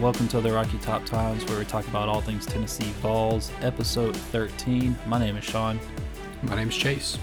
[0.00, 4.14] Welcome to the Rocky Top Times, where we talk about all things Tennessee Vols, episode
[4.14, 4.94] 13.
[5.06, 5.80] My name is Sean.
[6.42, 7.16] My name is Chase.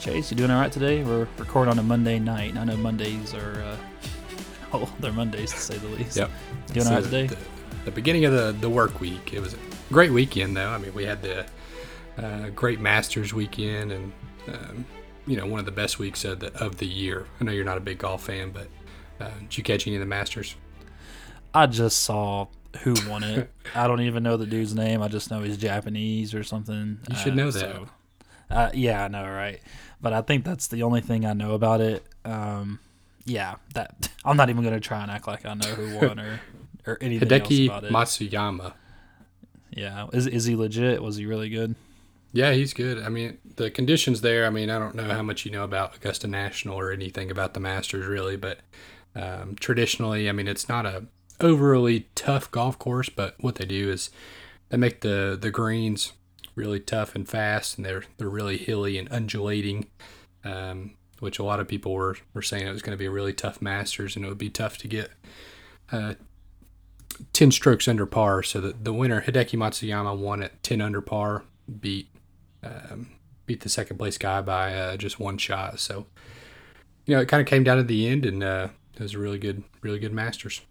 [0.00, 1.02] Chase, you doing all right today?
[1.02, 2.58] We're recording on a Monday night.
[2.58, 3.76] I know Mondays are, uh,
[4.74, 6.18] oh, they're Mondays to say the least.
[6.18, 6.30] Yep.
[6.74, 7.26] Doing all right today?
[7.28, 7.38] The,
[7.86, 9.32] the beginning of the, the work week.
[9.32, 9.58] It was a
[9.90, 10.68] great weekend, though.
[10.68, 11.46] I mean, we had the
[12.18, 14.12] uh, great Masters weekend and,
[14.46, 14.84] um,
[15.26, 17.26] you know, one of the best weeks of the, of the year.
[17.40, 18.68] I know you're not a big golf fan, but
[19.20, 20.54] uh, did you catch any of the Masters?
[21.54, 22.46] I just saw
[22.82, 23.50] who won it.
[23.74, 25.02] I don't even know the dude's name.
[25.02, 26.98] I just know he's Japanese or something.
[27.10, 27.60] You should Uh, know that.
[27.60, 27.88] so-
[28.50, 29.60] uh, yeah, I know, right?
[30.00, 32.04] But I think that's the only thing I know about it.
[32.24, 32.78] Um,
[33.24, 36.40] yeah, that I'm not even gonna try and act like I know who won or
[36.86, 37.92] or anything Hideki else about it.
[37.92, 38.72] Matsuyama.
[39.70, 41.02] yeah, is is he legit?
[41.02, 41.74] Was he really good?
[42.32, 43.02] Yeah, he's good.
[43.02, 44.46] I mean, the conditions there.
[44.46, 47.54] I mean, I don't know how much you know about Augusta National or anything about
[47.54, 48.60] the Masters, really, but
[49.16, 51.04] um, traditionally, I mean, it's not a
[51.40, 53.08] overly tough golf course.
[53.08, 54.10] But what they do is
[54.68, 56.12] they make the the greens
[56.54, 59.86] really tough and fast, and they're they're really hilly and undulating.
[60.44, 63.10] Um, which a lot of people were, were saying it was going to be a
[63.10, 65.10] really tough Masters, and it would be tough to get
[65.92, 66.14] uh,
[67.32, 68.42] ten strokes under par.
[68.42, 71.44] So the the winner Hideki Matsuyama won at ten under par,
[71.80, 72.08] beat
[72.62, 73.10] um,
[73.46, 75.78] beat the second place guy by uh, just one shot.
[75.78, 76.06] So,
[77.06, 79.18] you know, it kind of came down to the end, and uh, it was a
[79.18, 80.62] really good, really good Masters.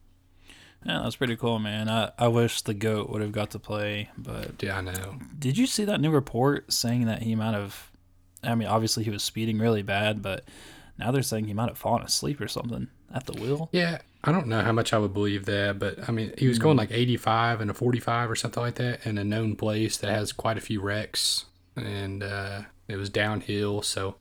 [0.85, 1.89] Yeah, that's pretty cool, man.
[1.89, 5.19] I, I wish the goat would have got to play, but Yeah, I know.
[5.37, 7.89] did you see that new report saying that he might have?
[8.43, 10.45] I mean, obviously he was speeding really bad, but
[10.97, 13.67] now they're saying he might have fallen asleep or something at the wheel.
[13.73, 16.59] Yeah, I don't know how much I would believe that, but I mean, he was
[16.59, 20.09] going like 85 and a 45 or something like that in a known place that
[20.11, 23.81] has quite a few wrecks, and uh, it was downhill.
[23.81, 24.15] So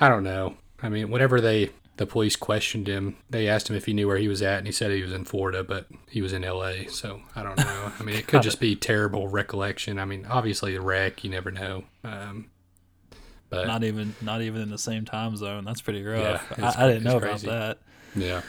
[0.00, 0.56] I don't know.
[0.82, 4.16] I mean, whenever they the police questioned him, they asked him if he knew where
[4.16, 6.86] he was at, and he said he was in Florida, but he was in L.A.
[6.88, 7.92] So I don't know.
[7.98, 9.98] I mean, it could just be terrible recollection.
[9.98, 11.84] I mean, obviously the wreck, you never know.
[12.04, 12.50] Um,
[13.50, 15.64] but Not even not even in the same time zone.
[15.64, 16.54] That's pretty rough.
[16.56, 17.48] Yeah, I, I didn't know crazy.
[17.48, 17.78] about
[18.14, 18.20] that.
[18.20, 18.42] yeah.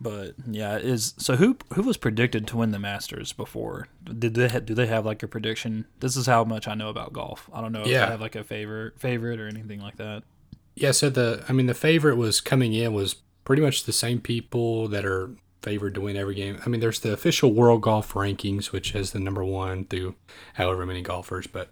[0.00, 3.86] But yeah, is so who who was predicted to win the Masters before?
[4.04, 5.84] Did they ha- do they have like a prediction?
[6.00, 7.48] This is how much I know about golf.
[7.54, 8.06] I don't know if Yeah.
[8.06, 10.24] they have like a favorite favorite or anything like that.
[10.74, 14.20] Yeah, so the I mean the favorite was coming in was pretty much the same
[14.20, 15.30] people that are
[15.62, 16.60] favored to win every game.
[16.64, 20.16] I mean, there's the official World Golf Rankings, which has the number one through
[20.54, 21.68] however many golfers, but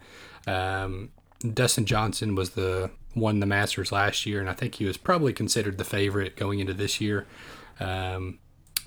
[0.46, 1.10] um,
[1.54, 5.32] Dustin Johnson was the won the Masters last year, and I think he was probably
[5.32, 7.26] considered the favorite going into this year.
[7.80, 8.38] Um,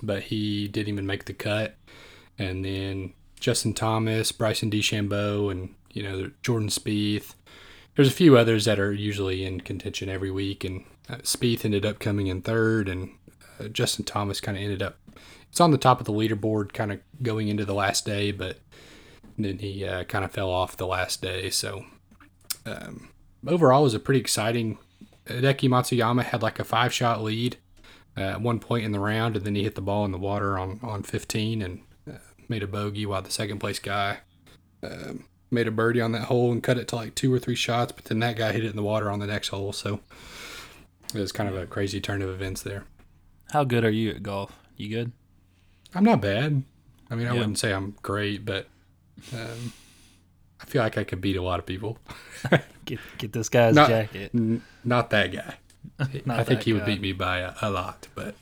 [0.02, 1.76] but he didn't even make the cut.
[2.38, 7.34] And then Justin Thomas, Bryson DeChambeau, and you know Jordan Spieth.
[7.96, 11.86] There's a few others that are usually in contention every week, and uh, Spieth ended
[11.86, 13.10] up coming in third, and
[13.60, 14.98] uh, Justin Thomas kind of ended up.
[15.50, 18.58] It's on the top of the leaderboard, kind of going into the last day, but
[19.38, 21.50] then he uh, kind of fell off the last day.
[21.50, 21.84] So
[22.66, 23.10] um,
[23.46, 24.78] overall, it was a pretty exciting.
[25.26, 27.56] Hideki Matsuyama had like a five shot lead
[28.16, 30.18] uh, at one point in the round, and then he hit the ball in the
[30.18, 31.80] water on on 15 and
[32.10, 32.18] uh,
[32.48, 34.18] made a bogey, while the second place guy
[34.82, 37.54] um, made a birdie on that hole and cut it to like two or three
[37.54, 37.92] shots.
[37.92, 40.00] But then that guy hit it in the water on the next hole, so
[41.14, 42.84] it was kind of a crazy turn of events there.
[43.52, 44.52] How good are you at golf?
[44.76, 45.12] You good?
[45.94, 46.64] I'm not bad.
[47.10, 47.38] I mean, I Yeah.
[47.38, 48.66] wouldn't say I'm great, but
[49.32, 49.72] um,
[50.60, 51.98] I feel like I could beat a lot of people.
[52.84, 54.32] Get get this guy's Not- jacket.
[54.34, 55.54] N- not that guy.
[56.26, 58.34] Not I think he would beat me by a, a lot, but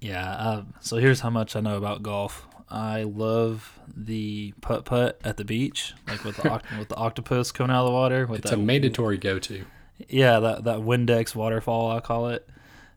[0.00, 0.34] Yeah.
[0.34, 2.46] Um, so here's how much I know about golf.
[2.70, 7.50] I love the putt putt at the beach, like with the oct- with the octopus
[7.52, 8.26] coming out of the water.
[8.26, 9.64] With it's a mandatory go-to.
[10.08, 12.48] Yeah, that that Windex waterfall I call it.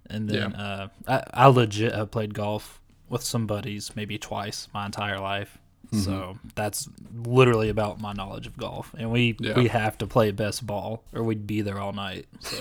[0.09, 2.79] And then uh, I I legit have played golf
[3.09, 5.57] with some buddies maybe twice my entire life.
[5.93, 6.03] Mm-hmm.
[6.03, 6.89] So that's
[7.25, 9.53] literally about my knowledge of golf, and we Yeah.
[9.55, 12.25] we have to play best ball, or we'd be there all night.
[12.39, 12.57] So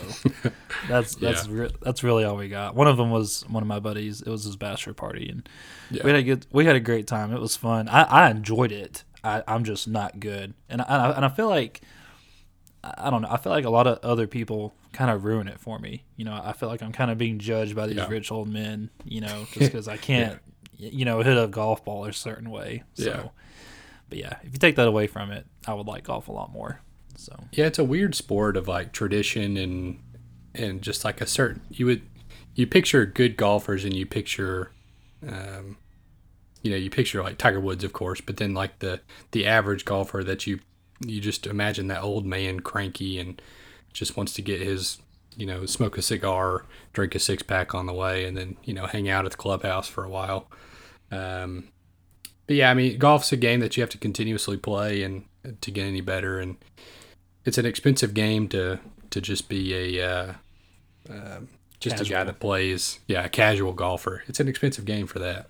[0.89, 2.75] that's that's re- that's really all we got.
[2.75, 4.21] One of them was one of my buddies.
[4.23, 5.49] It was his bachelor party, and
[5.91, 6.03] Yeah.
[6.05, 7.33] we had a good we had a great time.
[7.33, 7.89] It was fun.
[7.89, 9.05] I, I enjoyed it.
[9.25, 11.81] I, I'm just not good, and I, and I feel like
[12.85, 13.29] I don't know.
[13.31, 16.03] I feel like a lot of other people kind of ruin it for me.
[16.17, 18.09] You know, I feel like I'm kind of being judged by these Yeah.
[18.09, 18.91] rich old men.
[19.05, 20.41] You know, just because I can't,
[20.91, 22.83] you know, hit a golf ball a certain way.
[22.95, 23.29] So, Yeah.
[24.09, 26.53] but yeah, if you take that away from it, I would like golf a lot
[26.53, 26.81] more.
[27.17, 30.01] So Yeah, it's a weird sport of like tradition and
[30.55, 32.03] and just like a certain you would
[32.55, 34.71] you picture good golfers and you picture
[35.27, 35.77] um
[36.63, 39.01] you know, you picture like Tiger Woods of course, but then like the
[39.33, 40.61] the average golfer that you
[41.05, 43.41] you just imagine that old man cranky and
[43.93, 44.99] just wants to get his
[45.37, 48.75] you know, smoke a cigar, drink a six pack on the way, and then you
[48.75, 50.49] know, hang out at the clubhouse for a while.
[51.13, 51.69] Um,
[52.47, 55.25] but yeah, I mean, golf's a game that you have to continuously play and
[55.61, 56.57] to get any better, and
[57.45, 58.81] it's an expensive game to
[59.11, 60.33] to just be a uh,
[61.13, 61.41] uh,
[61.81, 62.99] just a guy that plays.
[63.07, 64.23] Yeah, a casual golfer.
[64.27, 65.49] It's an expensive game for that.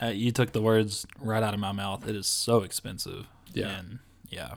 [0.00, 2.08] Uh, you took the words right out of my mouth.
[2.08, 3.26] It is so expensive.
[3.54, 3.78] Yeah.
[3.78, 3.98] And
[4.28, 4.54] yeah.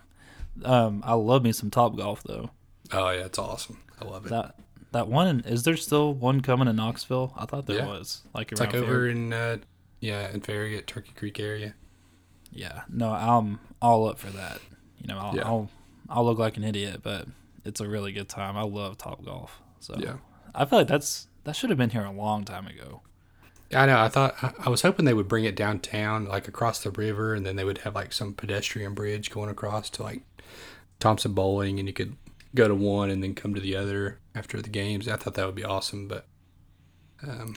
[0.63, 2.49] Um, I love me some Top Golf though.
[2.91, 3.81] Oh yeah, it's awesome.
[4.01, 4.29] I love it.
[4.29, 4.55] That
[4.91, 7.33] that one is there still one coming in Knoxville?
[7.37, 7.87] I thought there Yeah.
[7.87, 8.21] was.
[8.33, 9.57] Like it's around like over in uh,
[9.99, 11.73] yeah in Farragut, Turkey Creek area.
[12.51, 12.83] Yeah.
[12.89, 14.59] No, I'm all up for that.
[15.01, 15.43] You know, I'll Yeah.
[15.45, 15.69] I'll,
[16.09, 17.27] I'll look like an idiot, but
[17.65, 18.55] it's a really good time.
[18.55, 19.59] I love Top Golf.
[19.79, 20.17] So Yeah.
[20.53, 23.01] I feel like that's that should have been here a long time ago.
[23.73, 23.99] I know.
[23.99, 27.33] I thought I, I was hoping they would bring it downtown, like across the river,
[27.33, 30.21] and then they would have like some pedestrian bridge going across to like
[30.99, 32.15] Thompson-Boling, and you could
[32.53, 35.07] go to one and then come to the other after the games.
[35.07, 36.25] I thought that would be awesome, but
[37.27, 37.55] um,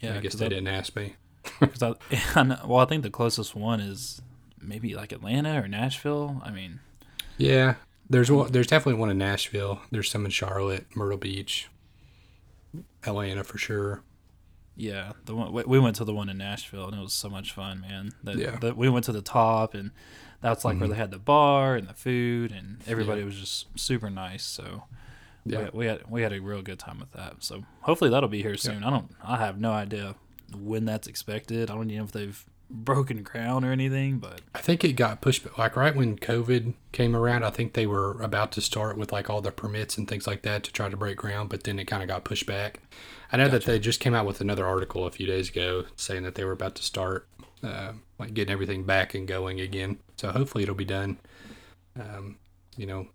[0.00, 1.16] Yeah, I guess they I- didn't ask me.
[1.60, 1.94] I,
[2.34, 4.20] I well, I think the closest one is
[4.60, 6.40] maybe like Atlanta or Nashville.
[6.44, 6.80] I mean,
[7.38, 7.74] Yeah,
[8.10, 8.50] there's one.
[8.52, 9.80] There's definitely one in Nashville.
[9.90, 11.68] There's some in Charlotte, Myrtle Beach,
[13.04, 14.02] Atlanta for sure.
[14.78, 17.30] yeah, the one we- we went to the one in Nashville and it was so
[17.30, 18.12] much fun, man.
[18.24, 18.56] That, Yeah.
[18.58, 19.90] that we went to the top and
[20.42, 20.90] that's like where Mhm.
[20.92, 24.44] they had the bar and the food and everybody was just super nice.
[24.44, 24.82] So
[25.46, 27.42] Yeah, we, we had we had a real good time with that.
[27.42, 28.84] So hopefully that'll be here soon.
[28.84, 29.14] I don't.
[29.24, 30.14] I have no idea
[30.54, 31.70] when that's expected.
[31.70, 35.20] I don't even know if they've broken ground or anything, but I think it got
[35.20, 37.44] pushed back, like right when COVID came around.
[37.44, 40.42] I think they were about to start with like all the permits and things like
[40.42, 42.80] that to try to break ground, but then it kind of got pushed back.
[43.32, 46.22] I know that they just came out with another article a few days ago saying
[46.24, 47.28] that they were about to start,
[47.62, 49.98] uh, like getting everything back and going again.
[50.16, 51.18] So hopefully it'll be done.
[51.98, 52.36] Um,
[52.76, 53.08] you know,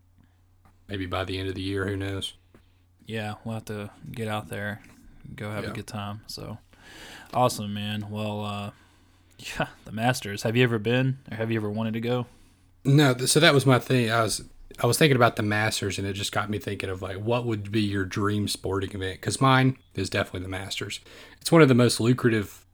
[0.88, 1.86] maybe by the end of the year.
[1.88, 2.34] Who knows?
[3.06, 4.82] yeah, we'll have to get out there,
[5.36, 5.72] go have Yeah.
[5.72, 6.22] a good time.
[6.28, 6.58] So
[7.34, 8.08] awesome, man.
[8.10, 8.72] Well, uh,
[9.40, 10.44] yeah, the Masters.
[10.44, 12.28] Have you ever been, or have you ever wanted to go?
[12.84, 14.10] No, so that was my thing.
[14.12, 14.44] I was
[14.82, 17.46] I was thinking about the Masters, and it just got me thinking of like what
[17.46, 19.22] would be your dream sporting event?
[19.22, 21.00] Because mine is definitely the Masters.
[21.40, 22.66] It's one of the most lucrative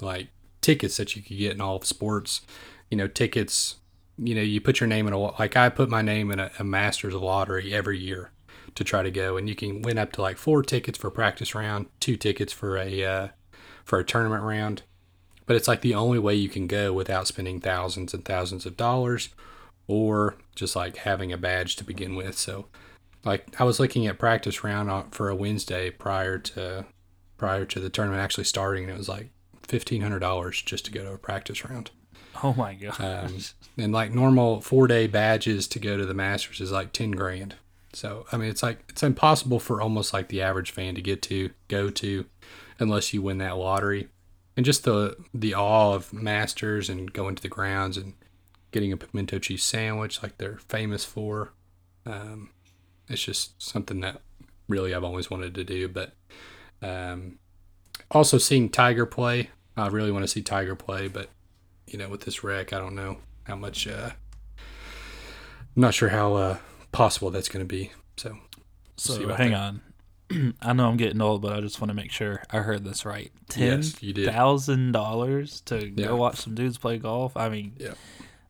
[0.00, 0.28] like
[0.60, 2.42] tickets that you could get in all of sports.
[2.90, 3.76] You know, tickets.
[4.16, 6.50] You know, you put your name in a like I put my name in a,
[6.58, 8.30] a Masters lottery every year
[8.74, 11.54] to try to go, and you can win up to like four tickets for practice
[11.54, 13.28] round, two tickets for a uh,
[13.84, 14.82] for a tournament round.
[15.46, 18.76] But it's like the only way you can go without spending thousands and thousands of
[18.76, 19.28] dollars
[19.86, 22.38] or just like having a badge to begin with.
[22.38, 22.66] So,
[23.24, 26.86] like I was looking at practice round for a Wednesday prior to
[27.36, 29.30] prior to the tournament actually starting, and it was like
[29.62, 31.90] fifteen hundred dollars just to go to a practice round.
[32.42, 33.00] Oh my god.
[33.00, 33.38] Um,
[33.76, 37.56] and like normal four day badges to go to the Masters is like ten grand.
[37.92, 41.22] So I mean, it's like it's impossible for almost like the average fan to get
[41.22, 42.26] to go to,
[42.78, 44.08] unless you win that lottery.
[44.56, 48.14] And just the the awe of Masters and going to the grounds and
[48.70, 51.52] getting a pimento cheese sandwich like they're famous for.
[52.06, 52.50] Um,
[53.08, 54.20] it's just something that
[54.68, 55.88] really I've always wanted to do.
[55.88, 56.12] But
[56.82, 57.38] um,
[58.10, 61.08] also seeing Tiger play, I really want to see Tiger play.
[61.08, 61.30] But
[61.86, 63.86] you know, with this wreck, I don't know how much.
[63.86, 64.10] Uh,
[65.76, 66.58] I'm not sure how uh,
[66.92, 67.90] possible that's going to be.
[68.16, 68.38] So
[68.96, 69.60] so hang that.
[69.60, 69.82] on.
[70.62, 73.04] I know I'm getting old, but I just want to make sure I heard this
[73.04, 73.30] right.
[73.48, 76.06] Ten Yes, thousand dollars to Yeah.
[76.06, 77.36] go watch some dudes play golf.
[77.36, 77.94] I mean, Yeah.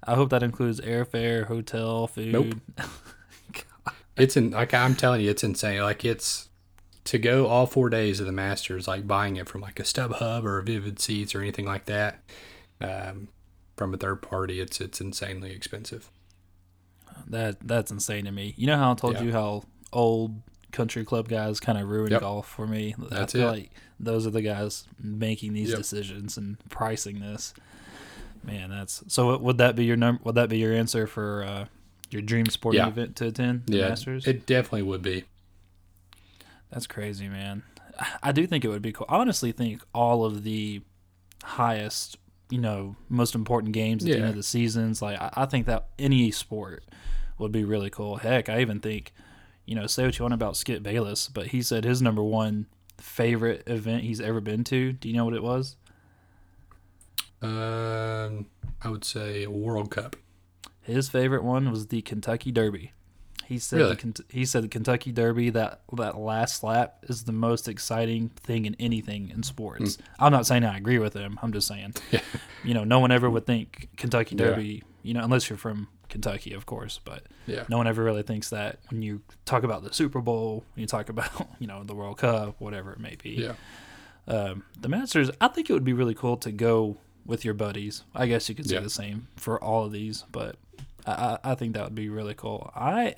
[0.07, 2.61] I hope that includes airfare, hotel, food.
[4.16, 5.81] it's in like I'm telling you, it's insane.
[5.83, 6.49] Like it's
[7.04, 10.45] to go all four days of the Masters, like buying it from like a StubHub
[10.45, 12.21] or a Vivid Seats or anything like that,
[12.81, 13.28] um,
[13.76, 14.61] from a third party.
[14.61, 16.11] It's it's insanely expensive.
[17.26, 18.54] That that's insane to me.
[18.57, 19.23] You know how I told Yeah.
[19.23, 19.62] you how
[19.93, 20.40] old
[20.75, 22.21] country club guys kind of ruin Yep.
[22.21, 22.95] golf for me.
[22.99, 23.52] That's I feel it.
[23.52, 25.78] like those are the guys making these Yep.
[25.78, 27.54] decisions and pricing this.
[28.43, 29.38] Man, that's so.
[29.38, 30.21] Would that be your number?
[30.25, 31.66] Would that be your answer for uh,
[32.11, 32.88] your dream sporting Yeah.
[32.88, 33.62] event to attend?
[33.66, 34.26] the Yeah, Masters.
[34.26, 35.25] it definitely would be.
[36.71, 37.62] That's crazy, man.
[38.23, 39.07] I do think it would be cool.
[39.09, 40.83] I honestly think all of the
[41.45, 42.19] highest,
[42.50, 45.66] you know, most important games at the end of the seasons, like I, I think
[45.66, 46.85] that any sport
[47.38, 48.16] would be really cool.
[48.16, 49.12] Heck, I even think,
[49.66, 52.66] you know, say what you want about Skip Bayless, but he said his number one
[52.99, 54.92] favorite event he's ever been to.
[54.92, 55.76] Do you know what it was?
[57.42, 58.47] Um,
[58.83, 60.16] I would say World Cup.
[60.80, 62.92] His favorite one was the Kentucky Derby.
[63.47, 63.95] He said Really?
[63.95, 68.65] the, he said the Kentucky Derby that that last lap is the most exciting thing
[68.67, 69.99] in anything in sports.
[70.19, 71.39] I'm not saying I agree with him.
[71.43, 72.21] I'm just saying, Yeah.
[72.65, 74.47] you know, no one ever would think Kentucky Yeah.
[74.47, 77.65] Derby, you know, unless you're from Kentucky, of course, but Yeah.
[77.69, 80.87] no one ever really thinks that when you talk about the Super Bowl, when you
[80.87, 83.31] talk about you know the World Cup, whatever it may be.
[83.31, 83.55] Yeah.
[84.27, 86.97] Um, the Masters, I think it would be really cool to go
[87.27, 88.05] with your buddies.
[88.15, 88.81] I guess you could say Yeah.
[88.81, 90.57] the same for all of these, but
[91.07, 92.71] I, I think that would be really cool.
[92.75, 93.15] I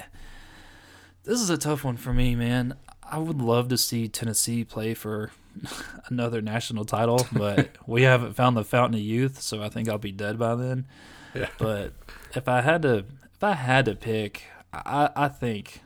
[1.24, 2.76] this is a tough one for me, man.
[3.02, 5.32] I would love to see Tennessee play for
[6.08, 9.98] another national title, but we haven't found the fountain of youth, so I think I'll
[9.98, 10.86] be dead by then.
[11.34, 11.48] Yeah.
[11.58, 11.92] But
[12.34, 15.82] if I had to, if I had to pick, I, I think,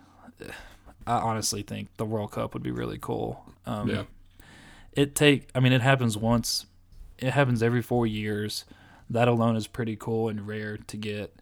[1.07, 3.45] I honestly think the World Cup would be really cool.
[3.66, 4.04] Um, Yeah.
[4.92, 6.66] It take, I mean, it happens once.
[7.16, 8.64] It happens every four years.
[9.09, 11.35] That alone is pretty cool and rare to get.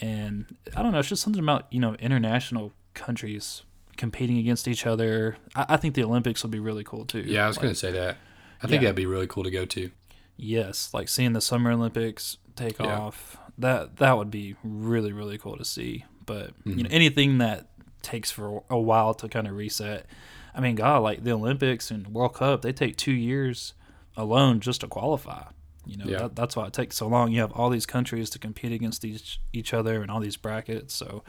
[0.00, 3.62] And I don't know, it's just something about you know international countries
[3.96, 5.36] competing against each other.
[5.54, 7.20] I, I think the Olympics would be really cool too.
[7.20, 8.16] Yeah, I was Like, going to say that.
[8.62, 8.86] I think Yeah.
[8.88, 9.90] that'd be really cool to go to.
[10.36, 12.98] Yes, like seeing the Summer Olympics take Yeah.
[12.98, 13.36] off.
[13.58, 16.04] That that would be really really cool to see.
[16.24, 16.82] But you Mm-hmm.
[16.82, 17.68] know anything that
[18.02, 20.06] takes for a while to kind of reset.
[20.54, 23.74] I mean, God, like the Olympics and World Cup, they take two years
[24.16, 25.44] alone just to qualify.
[25.86, 26.18] You know, Yeah.
[26.18, 27.32] that, that's why it takes so long.
[27.32, 30.94] You have all these countries to compete against each each other and all these brackets.
[30.94, 31.24] So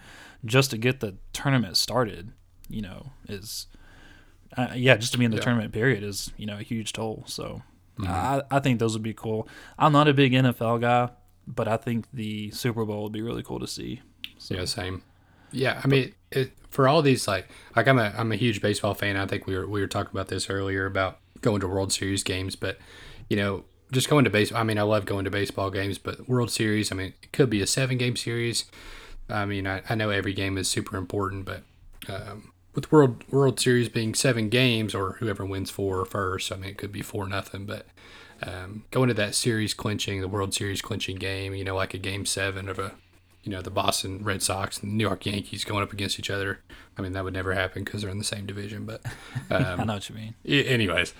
[0.45, 2.31] just to get the tournament started,
[2.69, 3.67] you know, is
[4.57, 5.43] uh, yeah, just to be in the Yeah.
[5.43, 7.23] tournament period is you know a huge toll.
[7.27, 7.61] So
[7.99, 8.09] Mm-hmm.
[8.09, 9.47] I, I think those would be cool.
[9.77, 11.09] I'm not a big NFL guy,
[11.45, 14.01] but I think the Super Bowl would be really cool to see.
[14.37, 15.03] So, Yeah, same.
[15.51, 18.93] Yeah, I mean, it, for all these like like I'm a I'm a huge baseball
[18.93, 19.17] fan.
[19.17, 22.23] I think we were we were talking about this earlier about going to World Series
[22.23, 22.77] games, but
[23.29, 24.51] you know, just going to base.
[24.51, 26.91] I mean, I love going to baseball games, but World Series.
[26.91, 28.65] I mean, it could be a seven game series.
[29.29, 31.63] I mean, I, I know every game is super important, but
[32.09, 36.71] um, with World World Series being seven games or whoever wins four first, I mean,
[36.71, 37.85] it could be four nothing, but.
[38.43, 41.99] Um, going to that series clinching, the World Series clinching game, you know, like a
[41.99, 42.95] game seven of a
[43.43, 46.59] you know the Boston Red Sox and New York Yankees going up against each other.
[46.97, 48.85] I mean that would never happen because they're in the same division.
[48.85, 49.01] But
[49.49, 50.35] I um, know what you mean.
[50.45, 51.13] anyways,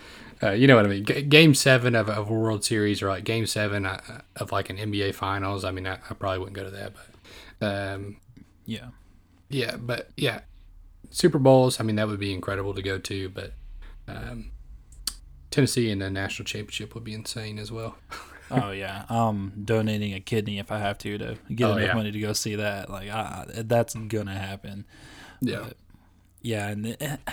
[0.43, 1.05] uh, you know what I mean.
[1.05, 4.69] G- game seven of, of a World Series or like Game seven uh, of like
[4.69, 5.63] an NBA Finals.
[5.65, 6.93] I mean I, I probably wouldn't go to that,
[7.59, 8.17] but um,
[8.65, 8.87] Yeah.
[9.49, 10.41] yeah, but yeah,
[11.09, 11.79] Super Bowls.
[11.79, 13.53] I mean that would be incredible to go to, but.
[14.07, 14.51] Um,
[15.51, 17.95] Tennessee in the national championship would be insane as well.
[18.53, 19.05] Oh yeah.
[19.07, 21.93] I'm donating a kidney if I have to to get Oh, enough yeah.
[21.93, 22.89] money to go see that.
[22.89, 24.83] Like I- that's gonna happen.
[25.39, 25.77] Yeah, But,
[26.41, 26.85] yeah, and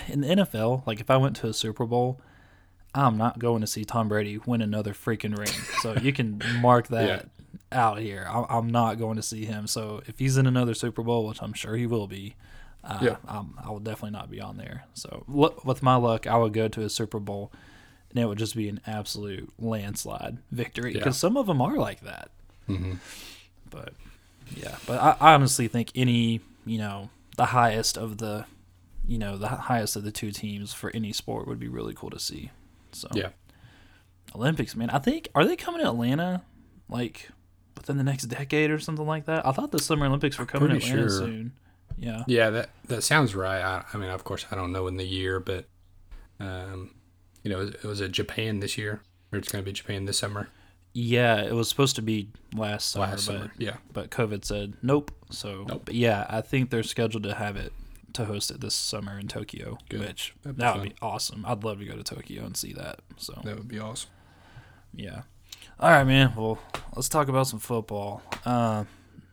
[0.07, 2.21] in the NFL, like if I went to a Super Bowl,
[2.95, 5.47] I'm not going to see Tom Brady win another freaking ring.
[5.81, 7.27] So you can mark that
[7.71, 8.27] out here.
[8.29, 9.67] I, I'm not going to see him.
[9.67, 12.35] So if he's in another Super Bowl, which I'm sure he will be,
[12.83, 13.15] uh, Yeah.
[13.27, 14.85] I'm, I will definitely not be on there.
[14.95, 17.51] So with my luck, I would go to a Super Bowl,
[18.09, 21.19] and it would just be an absolute landslide victory because Yeah.
[21.19, 22.31] some of them are like that.
[22.65, 22.93] hmm
[23.69, 23.93] But
[24.55, 28.45] yeah, but I, I honestly think any you know the highest of the
[29.07, 32.09] you know the highest of the two teams for any sport would be really cool
[32.09, 32.49] to see.
[32.91, 33.29] So yeah.
[34.35, 34.89] Olympics, man.
[34.89, 36.43] I think are they coming to Atlanta
[36.87, 37.29] like
[37.75, 39.45] within the next decade or something like that?
[39.45, 41.09] I thought the Summer Olympics were coming to Atlanta sure.
[41.09, 41.53] soon.
[41.97, 42.23] Yeah.
[42.27, 43.61] Yeah, that that sounds right.
[43.61, 45.65] I, I mean, of course, I don't know in the year, but
[46.39, 46.91] um,
[47.43, 50.17] you know, it was it Japan this year, or it's going to be Japan this
[50.17, 50.49] summer.
[50.93, 54.73] Yeah, it was supposed to be last summer, Last but summer, yeah, but COVID said
[54.81, 55.11] nope.
[55.29, 55.83] So, Nope.
[55.85, 57.71] but yeah, I think they're scheduled to have it
[58.13, 59.99] to host it this summer in Tokyo, Good.
[60.01, 60.89] which That'd be that would fun.
[60.89, 61.45] be awesome.
[61.47, 62.99] I'd love to go to Tokyo and see that.
[63.17, 64.09] So, that would be awesome.
[64.93, 65.21] yeah.
[65.79, 66.33] All right, man.
[66.35, 66.59] Well,
[66.95, 68.21] let's talk about some football.
[68.45, 68.83] Uh,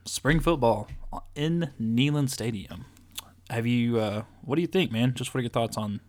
[0.04, 0.88] spring football
[1.34, 2.84] in Neyland Stadium.
[3.50, 3.98] Have you?
[3.98, 5.14] Uh, what do you think, man?
[5.14, 6.00] Just what are your thoughts on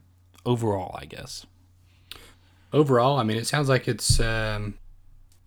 [0.46, 0.96] overall?
[1.00, 1.46] I guess.
[2.74, 4.78] Overall, I mean, it sounds like it's um,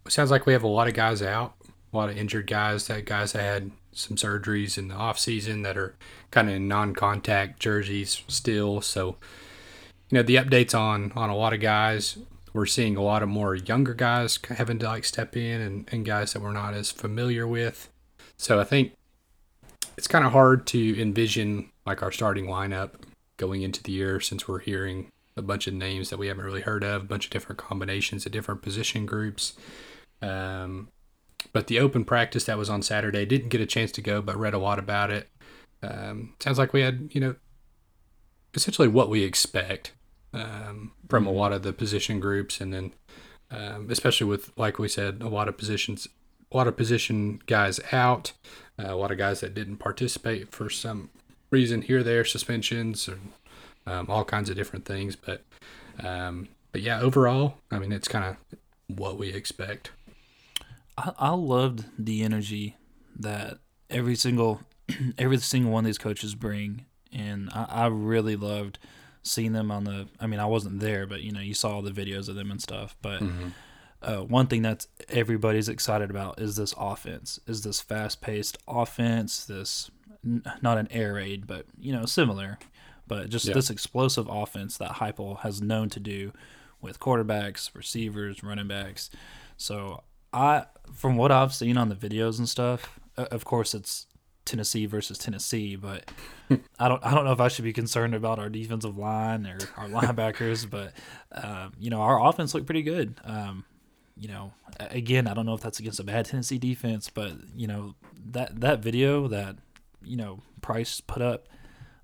[0.07, 1.55] it sounds like we have a lot of guys out,
[1.93, 2.87] a lot of injured guys.
[2.87, 5.95] That guys that had some surgeries in the off season that are
[6.31, 8.81] kind of in non-contact jerseys still.
[8.81, 9.17] So,
[10.11, 12.19] you know, the updates on on a lot of guys.
[12.53, 16.05] We're seeing a lot of more younger guys having to like step in, and, and
[16.05, 17.89] guys that we're not as familiar with.
[18.37, 18.93] So I think
[19.97, 22.95] it's kind of hard to envision like our starting lineup
[23.37, 26.63] going into the year since we're hearing a bunch of names that we haven't really
[26.63, 29.53] heard of, a bunch of different combinations of different position groups.
[30.21, 30.89] Um,
[31.53, 34.37] but the open practice that was on Saturday didn't get a chance to go, but
[34.37, 35.29] read a lot about it.
[35.83, 37.35] Um, sounds like we had, you know,
[38.55, 39.93] essentially what we expect
[40.33, 42.93] um, from a lot of the position groups, and then
[43.51, 46.09] um, especially with, like we said, a lot of positions,
[46.53, 48.33] a lot of position guys out,
[48.79, 51.11] uh, a lot of guys that didn't participate for some
[51.51, 53.19] reason here, there, suspensions, or
[53.87, 55.17] um, all kinds of different things.
[55.17, 55.43] But
[56.03, 58.37] um, but yeah, overall, I mean, it's kind of
[58.97, 59.91] what we expect.
[61.01, 62.77] I, I loved the energy
[63.19, 64.61] that every single
[65.19, 68.79] every single one of these coaches bring, and I, I really loved
[69.23, 70.09] seeing them on the.
[70.19, 72.61] I mean, I wasn't there, but you know, you saw the videos of them and
[72.61, 72.97] stuff.
[73.03, 73.49] But Mm-hmm.
[74.03, 79.45] uh, one thing that everybody's excited about is this offense, is this fast paced offense,
[79.45, 79.91] this
[80.25, 82.59] n- not an air raid, but you know, similar,
[83.07, 83.55] but just Yeah.
[83.55, 86.33] this explosive offense that Heupel has known to do
[86.81, 89.11] with quarterbacks, receivers, running backs.
[89.59, 90.03] So
[90.33, 94.07] I, from what I've seen on the videos and stuff, of course it's
[94.45, 96.11] Tennessee versus Tennessee, but
[96.79, 99.59] I don't I don't know if I should be concerned about our defensive line or
[99.77, 100.93] our linebackers, but
[101.33, 103.15] um, you know our offense looked pretty good.
[103.25, 103.65] Um,
[104.17, 107.67] you know, again, I don't know if that's against a bad Tennessee defense, but you
[107.67, 107.95] know
[108.33, 109.57] that that video that
[110.03, 111.47] you know Price put up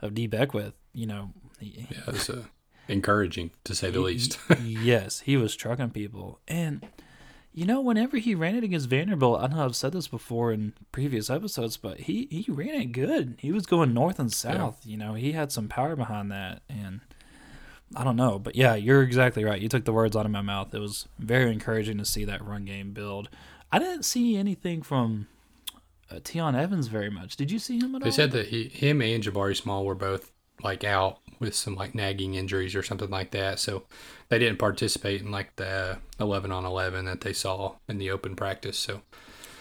[0.00, 2.44] of Dee Beckwith, you know, he, Yeah, it's uh,
[2.88, 4.38] encouraging to say the Y- least.
[4.62, 6.38] yes, he was trucking people.
[6.46, 6.86] And,
[7.56, 10.74] you know, whenever he ran it against Vanderbilt, I know I've said this before in
[10.92, 13.36] previous episodes, but he, he ran it good.
[13.38, 14.82] He was going north and south.
[14.84, 16.60] You know, he had some power behind that.
[16.68, 17.00] And
[17.96, 18.38] I don't know.
[18.38, 19.58] But yeah, you're exactly right.
[19.58, 20.74] You took the words out of my mouth.
[20.74, 23.30] It was very encouraging to see that run game build.
[23.72, 25.26] I didn't see anything from
[26.10, 27.36] uh, Tiyon Evans very much.
[27.36, 28.10] Did you see him at They all?
[28.10, 30.30] They said that he, him and Jabari Small were both
[30.62, 33.84] like out with some like nagging injuries or something like that, so
[34.28, 38.36] they didn't participate in like the eleven on eleven that they saw in the open
[38.36, 38.78] practice.
[38.78, 39.02] So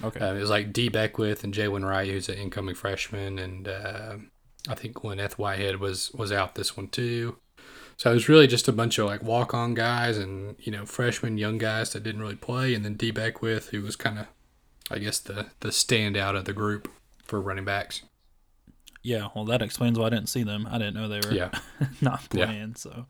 [0.04, 0.20] okay.
[0.20, 4.16] uh, it was like Dee Beckwith and Jaylen Wright, who's an incoming freshman, and uh,
[4.68, 7.38] I think Len'Neth Whitehead was was out this one too.
[7.98, 10.86] So it was really just a bunch of like walk on guys and you know
[10.86, 14.28] freshmen, young guys that didn't really play, and then Dee Beckwith, who was kind of,
[14.92, 16.92] I guess the the standout of the group
[17.24, 18.02] for running backs.
[19.06, 20.68] Yeah, well, that explains why I didn't see them.
[20.70, 21.52] I didn't know they were Yeah.
[22.02, 22.46] not Yeah.
[22.48, 22.76] playing.
[22.76, 23.06] So,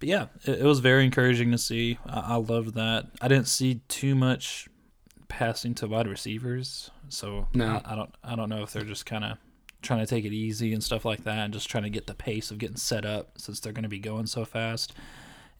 [0.00, 1.98] but yeah, it, it was very encouraging to see.
[2.06, 3.06] I, I loved that.
[3.20, 4.68] I didn't see too much
[5.28, 7.82] passing to wide receivers, so No.
[7.84, 8.14] I, I don't.
[8.24, 9.36] I don't know if they're just kind of
[9.82, 12.14] trying to take it easy and stuff like that, and just trying to get the
[12.14, 14.94] pace of getting set up since they're going to be going so fast.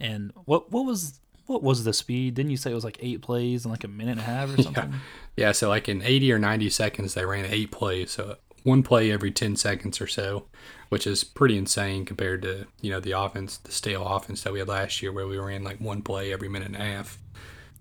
[0.01, 2.35] And what what was what was the speed?
[2.35, 4.57] Didn't you say it was like eight plays in like a minute and a half
[4.59, 4.93] or something?
[4.93, 4.99] yeah.
[5.37, 8.11] Yeah, so like in 80 or 90 seconds, they ran eight plays.
[8.11, 8.37] So
[8.69, 10.45] one play every 10 seconds or so,
[10.91, 14.59] which is pretty insane compared to, you know, the offense, the stale offense that we
[14.59, 17.19] had last year where we ran like one play every minute and a half.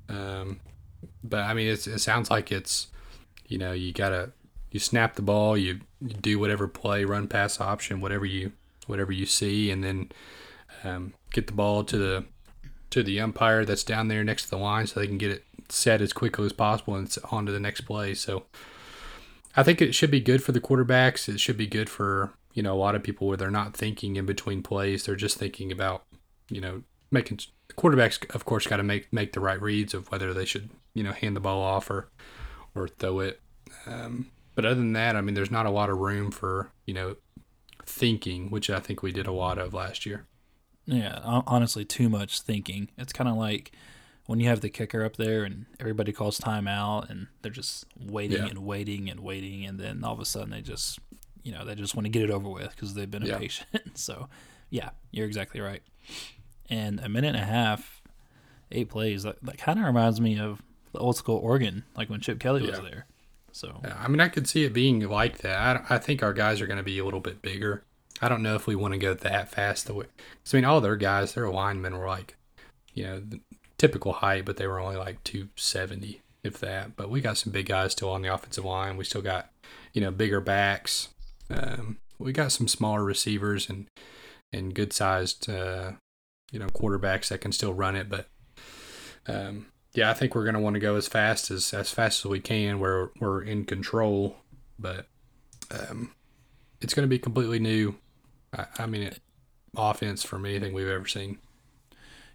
[0.10, 0.60] Um,
[1.24, 2.88] but I mean, it sounds like it's,
[3.48, 4.32] you know, you got to,
[4.72, 8.54] you snap the ball, you, you do whatever play, run pass option, whatever you,
[8.88, 10.12] whatever you see, and then
[10.84, 12.26] um, get the ball to the,
[12.90, 15.44] to the umpire that's down there next to the line so they can get it
[15.70, 18.14] set as quickly as possible and it's on to the next play.
[18.14, 18.44] So
[19.58, 21.28] I think it should be good for the quarterbacks.
[21.28, 24.16] It should be good for, you know, a lot of people where they're not thinking
[24.16, 25.06] in between plays.
[25.06, 26.04] They're just thinking about,
[26.50, 27.40] you know, making
[27.76, 31.04] quarterbacks of course got to make make the right reads of whether they should, you
[31.04, 32.10] know, hand the ball off or
[32.76, 33.42] or throw it.
[33.88, 36.94] Um, but other than that, I mean, there's not a lot of room for, you
[36.94, 37.16] know,
[37.84, 40.28] thinking, which I think we did a lot of last year.
[40.86, 42.90] Yeah, honestly, too much thinking.
[42.98, 43.72] It's kind of like
[44.28, 48.38] when you have the kicker up there and everybody calls timeout and they're just waiting
[48.44, 48.48] Yeah.
[48.50, 51.00] and waiting and waiting, and then all of a sudden they just,
[51.44, 53.34] you know, they just want to get it over with because they've been Yeah.
[53.34, 53.70] impatient.
[53.98, 54.30] so,
[54.70, 55.82] yeah, you're exactly right.
[56.70, 58.02] And a minute and a half,
[58.72, 60.62] eight plays, that, that kind of reminds me of
[60.92, 63.06] the old school Oregon, like when Chip Kelly was there.
[63.54, 65.86] So, I mean, I could see it being like that.
[65.90, 67.84] I, I think our guys are going to be a little bit bigger.
[68.22, 69.90] I don't know if we want to go that fast.
[69.90, 69.94] I
[70.54, 72.36] mean, all their guys, their linemen were like,
[72.94, 73.40] you know, the
[73.78, 76.96] typical height, but they were only like 270, if that.
[76.96, 78.98] But we got some big guys still on the offensive line.
[78.98, 79.52] We still got,
[79.94, 81.10] you know, bigger backs.
[81.50, 83.88] Um, we got some smaller receivers and
[84.54, 85.92] and good sized, uh,
[86.52, 88.10] you know, quarterbacks that can still run it.
[88.10, 88.30] But
[89.28, 92.26] um, yeah, I think we're going to want to go as fast as as fast
[92.26, 92.80] as we can.
[92.80, 94.38] Where we're in control,
[94.80, 95.08] but
[95.72, 96.14] um,
[96.82, 97.96] it's going to be completely new.
[98.54, 99.20] I, I mean, it,
[99.76, 101.40] offense from anything we've ever seen.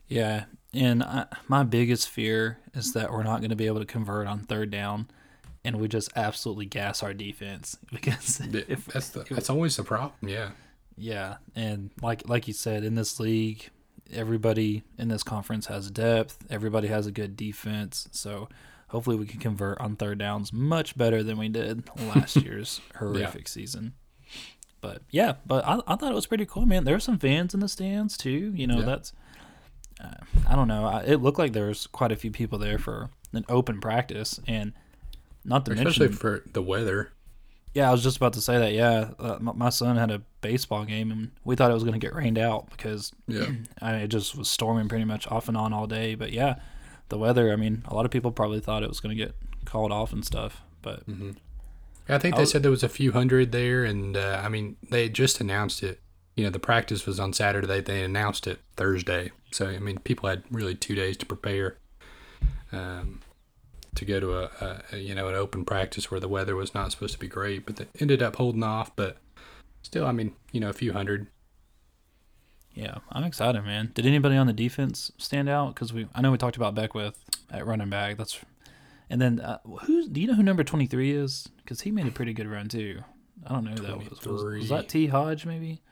[0.09, 3.87] Yeah, and I, my biggest fear is that we're not going to be able to
[3.87, 5.08] convert on third down,
[5.64, 10.12] and we just absolutely gas our defense because if that's the, that's always the problem.
[10.22, 10.50] Yeah,
[10.96, 13.68] yeah, and like like you said, in this league,
[14.12, 16.38] everybody in this conference has depth.
[16.50, 18.48] Everybody has a good defense, so
[18.88, 21.82] hopefully we can convert on third downs much better than we did
[22.14, 23.94] last year's horrific season.
[24.80, 26.85] But yeah, but I, I thought it was pretty cool, man.
[26.85, 28.52] There were some fans in the stands too.
[28.56, 28.85] You know, Yeah.
[28.87, 29.12] that's
[30.48, 30.84] I don't know.
[30.86, 34.40] I, it looked like there was quite a few people there for an open practice,
[34.46, 34.72] and
[35.44, 37.12] not to especially mention, for the weather.
[37.74, 38.72] yeah, I was just about to say that.
[38.72, 41.98] Yeah, uh, my, my son had a baseball game, and we thought it was going
[41.98, 43.50] to get rained out because Yeah,
[43.82, 46.14] I, it just was storming pretty much off and on all day.
[46.14, 46.56] But yeah,
[47.08, 47.52] the weather.
[47.52, 49.34] I mean, a lot of people probably thought it was going to get
[49.64, 51.30] called off and stuff, but hmm
[52.08, 54.48] I think I they was- said there was a few hundred there, and uh, I
[54.48, 56.00] mean they just announced it.
[56.36, 57.80] You know, the practice was on Saturday.
[57.80, 61.78] They announced it Thursday, so I mean people had really two days to prepare.
[62.72, 63.20] Um,
[63.94, 66.74] to go to a, a, a you know an open practice where the weather was
[66.74, 68.94] not supposed to be great, but they ended up holding off.
[68.96, 69.18] But
[69.82, 71.26] still, I mean, you know, a few hundred.
[72.74, 73.90] Yeah, I'm excited, man.
[73.94, 75.74] Did anybody on the defense stand out?
[75.74, 77.18] Because we, I know we talked about Beckwith
[77.50, 78.16] at running back.
[78.16, 78.38] That's,
[79.10, 80.08] and then uh, who's?
[80.08, 81.48] Do you know who number 23 is?
[81.58, 83.02] Because he made a pretty good run too.
[83.46, 84.24] I don't know who that was.
[84.24, 84.44] was.
[84.44, 85.82] Was that T Hodge maybe?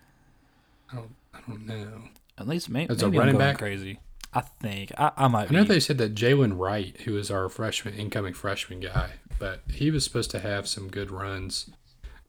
[0.90, 2.02] I don't, I don't know.
[2.40, 3.58] At least may, As a maybe I'm running going back?
[3.58, 4.00] crazy.
[4.32, 5.68] I think I, I might I know be.
[5.68, 10.04] they said that Jaylen Wright, who is our freshman, incoming freshman guy, but he was
[10.04, 11.68] supposed to have some good runs,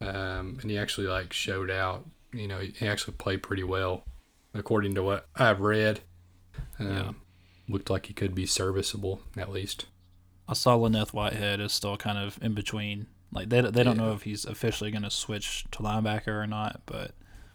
[0.02, 2.06] um, and he actually like showed out.
[2.34, 4.04] You know, he actually played pretty well,
[4.54, 6.02] according to what I've read.
[6.80, 7.12] Um, Yeah.
[7.69, 9.86] Looked like he could be serviceable at least.
[10.47, 13.08] I saw Len'Neth Whitehead is still kind of in between.
[13.32, 14.08] Like they they don't Yeah.
[14.08, 17.12] know if he's officially going to switch to linebacker or not, but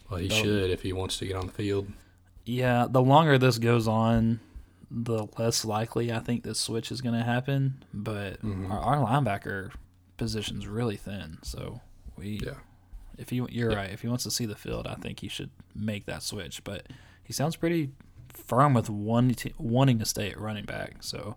[0.08, 1.88] Well, he should if he wants to get on the field.
[2.46, 4.40] Yeah, the longer this goes on,
[4.90, 7.84] the less likely I think this switch is going to happen.
[7.92, 8.70] But Mhm.
[8.70, 9.72] our, our linebacker
[10.16, 11.80] position's really thin, so
[12.16, 12.40] we.
[12.42, 12.54] Yeah.
[13.18, 13.76] If he, you're Yeah.
[13.78, 13.90] right.
[13.90, 16.62] If he wants to see the field, I think he should make that switch.
[16.64, 16.86] But
[17.24, 17.90] he sounds pretty
[18.28, 21.02] firm with one t- wanting to stay at running back.
[21.02, 21.36] So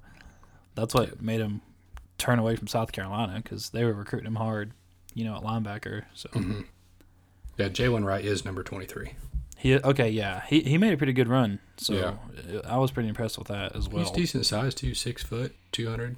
[0.76, 1.62] that's what made him
[2.18, 4.74] turn away from South Carolina because they were recruiting him hard,
[5.16, 6.04] you know, at linebacker.
[6.14, 6.62] So hmm
[7.58, 9.14] Yeah, Jaylen Wright is number twenty-three.
[9.60, 11.60] He okay, yeah, he he made a pretty good run.
[11.78, 12.60] So Yeah.
[12.66, 14.04] I was pretty impressed with that as well.
[14.04, 16.16] He's decent size too, six foot, two hundred.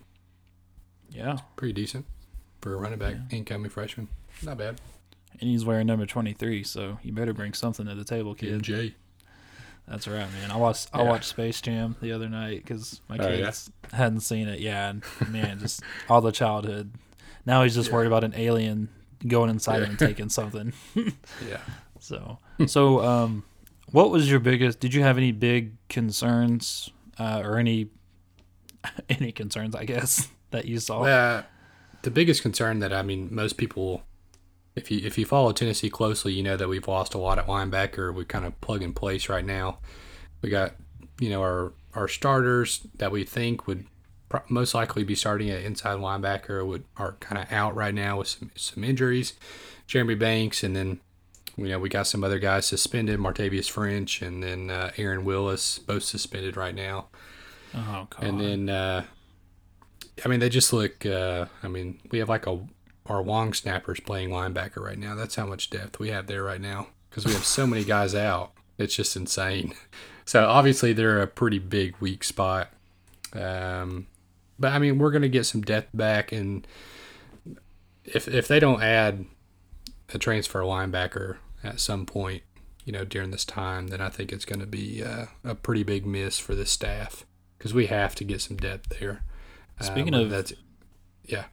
[1.10, 2.06] Yeah, Pretty decent
[2.62, 4.08] for a running back, incoming freshman.
[4.44, 4.80] Not bad.
[5.40, 8.62] and he's wearing number twenty three, so you better bring something to the table, kid.
[8.62, 8.94] MJ.
[9.88, 10.52] That's right, man.
[10.52, 13.46] I watched I watched Space Jam the other night because my Oh, yeah?
[13.46, 14.60] kids hadn't seen it.
[14.60, 16.92] Yeah, and man, just all the childhood.
[17.46, 17.96] Now he's just Yeah.
[17.96, 18.88] worried about an alien
[19.28, 20.72] going inside him and taking something.
[20.96, 21.58] Yeah.
[22.02, 23.44] So, so um,
[23.92, 24.80] what was your biggest?
[24.80, 27.90] Did you have any big concerns uh, or any
[29.10, 29.76] any concerns?
[29.76, 31.04] I guess that you saw.
[31.04, 31.46] Well,
[32.02, 34.02] the biggest concern that I mean, most people,
[34.76, 37.46] if you if you follow Tennessee closely, you know that we've lost a lot at
[37.46, 38.12] linebacker.
[38.14, 39.78] We kind of plug in place right now.
[40.42, 40.74] We got
[41.20, 43.86] you know our our starters that we think would
[44.50, 48.28] most likely be starting at inside linebacker would are kind of out right now with
[48.28, 49.34] some some injuries.
[49.86, 51.00] Jeremy Banks, and then
[51.58, 53.20] you know we got some other guys suspended.
[53.20, 57.08] Martavius French, and then uh, Aaron Willis, both suspended right now.
[57.76, 58.24] oh god.
[58.24, 59.06] And then, uh,
[60.24, 61.06] I mean, they just look.
[61.06, 62.60] Uh, I mean, we have like a
[63.06, 65.16] our long snappers playing linebacker right now.
[65.16, 68.16] That's how much depth we have there right now because we have so many guys
[68.16, 68.52] out.
[68.78, 69.74] It's just insane.
[70.24, 72.70] So obviously they're a pretty big weak spot.
[73.34, 74.08] Um,
[74.58, 76.66] but I mean, we're gonna get some depth back, and
[78.06, 79.26] if if they don't add
[80.16, 82.44] a transfer linebacker at some point,
[82.86, 85.84] you know, during this time, then I think it's going to be uh, a pretty
[85.84, 87.26] big miss for the staff
[87.58, 89.24] because we have to get some depth there.
[89.80, 90.54] Uh, Speaking of- that's
[91.26, 91.46] yeah,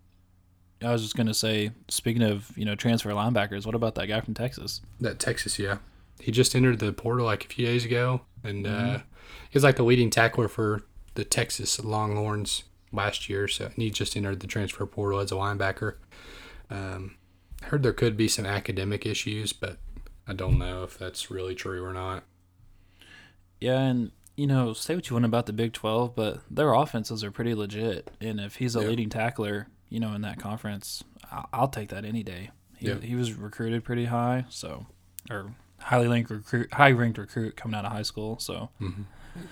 [0.82, 4.20] I was just gonna say, speaking of you know transfer linebackers, what about that guy
[4.20, 4.80] from Texas?
[5.00, 5.78] that Texas, yeah,
[6.20, 8.96] he just entered the portal like a few days ago, and uh, Mm-hmm.
[9.50, 10.82] he's like the leading tackler for
[11.14, 13.46] the Texas Longhorns last year.
[13.48, 15.96] So and he just entered the transfer portal as a linebacker.
[16.70, 17.16] Um,
[17.64, 19.78] heard there could be some academic issues, but
[20.26, 22.24] I don't know if that's really true or not.
[23.60, 27.24] Yeah, and you know, say what you want about the Big Twelve, but their offenses
[27.24, 28.10] are pretty legit.
[28.20, 28.88] And if he's a Yeah.
[28.88, 31.02] leading tackler, you know, in that conference,
[31.52, 32.50] I'll take that any day.
[32.76, 33.00] He, Yeah.
[33.00, 34.86] he was recruited pretty high, so
[35.28, 38.38] or highly ranked recruit, high ranked recruit coming out of high school.
[38.38, 39.02] So mm-hmm.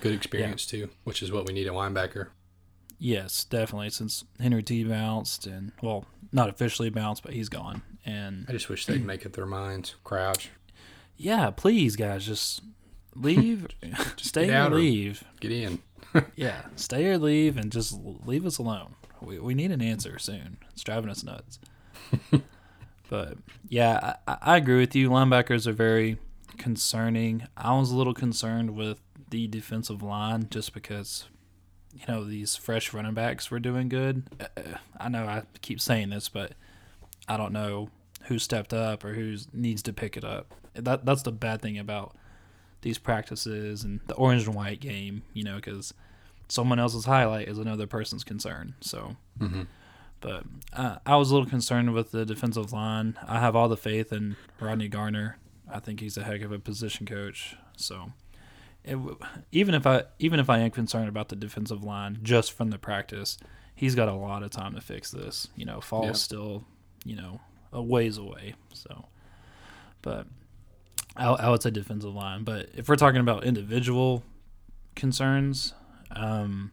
[0.01, 2.27] Good experience too, which is what we need at linebacker.
[2.99, 3.89] yes, definitely.
[3.89, 7.83] Since Henry T bounced, and well, not officially bounced, but he's gone.
[8.07, 9.95] And I just wish they'd make up their minds.
[10.05, 10.49] Crouch,
[11.17, 12.61] yeah, please, guys, just
[13.15, 13.67] leave,
[14.17, 15.23] stay or leave.
[15.39, 15.79] get in.
[16.35, 17.93] Yeah, stay or leave, and just
[18.25, 18.95] leave us alone.
[19.21, 20.57] We, we need an answer soon.
[20.71, 21.59] It's driving us nuts.
[23.09, 25.09] but yeah, I, I agree with you.
[25.09, 26.17] Linebackers are very
[26.57, 27.45] concerning.
[27.55, 31.25] I was a little concerned with the defensive line just because
[31.93, 34.23] you know these fresh running backs were doing good.
[34.39, 36.53] Uh, I know I keep saying this, but
[37.27, 37.89] I don't know
[38.27, 40.53] who stepped up or who needs to pick it up.
[40.73, 42.15] That that's the bad thing about
[42.81, 45.93] these practices and the orange and white game, you know, because
[46.47, 48.75] someone else's highlight is another person's concern.
[48.81, 49.63] So, Mm-hmm.
[50.21, 53.17] but uh, I was a little concerned with the defensive line.
[53.27, 55.37] I have all the faith in Rodney Garner.
[55.69, 57.55] I think he's a heck of a position coach.
[57.75, 58.11] So,
[58.83, 58.97] it,
[59.51, 62.77] even if I even if I am concerned about the defensive line just from the
[62.77, 63.37] practice,
[63.75, 65.47] he's got a lot of time to fix this.
[65.55, 66.11] You know, Fall's Yeah.
[66.13, 66.63] still,
[67.03, 68.55] you know, a ways away.
[68.73, 69.05] So,
[70.01, 70.27] but
[71.15, 72.43] I, I would say defensive line.
[72.43, 74.23] But if we're talking about individual
[74.95, 75.73] concerns,
[76.11, 76.71] um,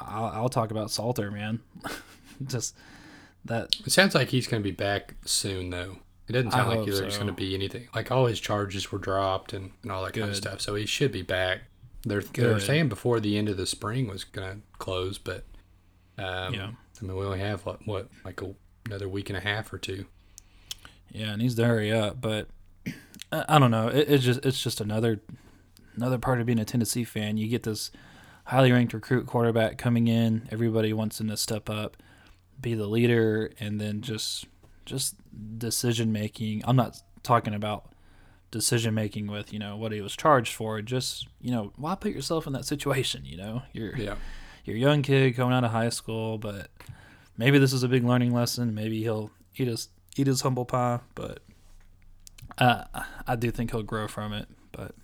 [0.00, 1.60] I'll, I'll talk about Salter, man.
[2.46, 2.76] Just
[3.44, 5.98] that It sounds like he's going to be back soon, though.
[6.28, 7.20] It doesn't I sound like there's so.
[7.20, 7.88] going to be anything.
[7.94, 10.60] Like all his charges were dropped and, and all that kind of stuff.
[10.60, 11.62] So he should be back.
[12.04, 15.44] They're they're saying before the end of the spring was going to close, but
[16.18, 16.70] um, Yeah.
[17.00, 18.54] I mean we only have what, what like a,
[18.86, 20.06] another week and a half or two.
[21.10, 22.20] Yeah, it needs to hurry up.
[22.20, 22.48] But
[23.30, 23.88] I, don't know.
[23.88, 25.20] It, it's just it's just another
[25.96, 27.36] another part of being a Tennessee fan.
[27.36, 27.90] You get this
[28.44, 30.48] highly ranked recruit quarterback coming in.
[30.50, 31.96] Everybody wants him to step up,
[32.60, 34.46] be the leader, and then just
[34.84, 35.16] just
[35.58, 36.62] decision making.
[36.64, 37.92] I'm not talking about
[38.50, 40.80] decision making with you know what he was charged for.
[40.82, 43.24] Just you know why put yourself in that situation.
[43.24, 44.16] You know you're Yeah,
[44.64, 46.70] you're a young kid coming out of high school, but
[47.42, 48.72] maybe this is a big learning lesson.
[48.72, 51.40] Maybe he'll eat his eat his humble pie, but
[52.58, 52.84] uh,
[53.26, 54.48] I do think he'll grow from it.
[54.70, 54.94] But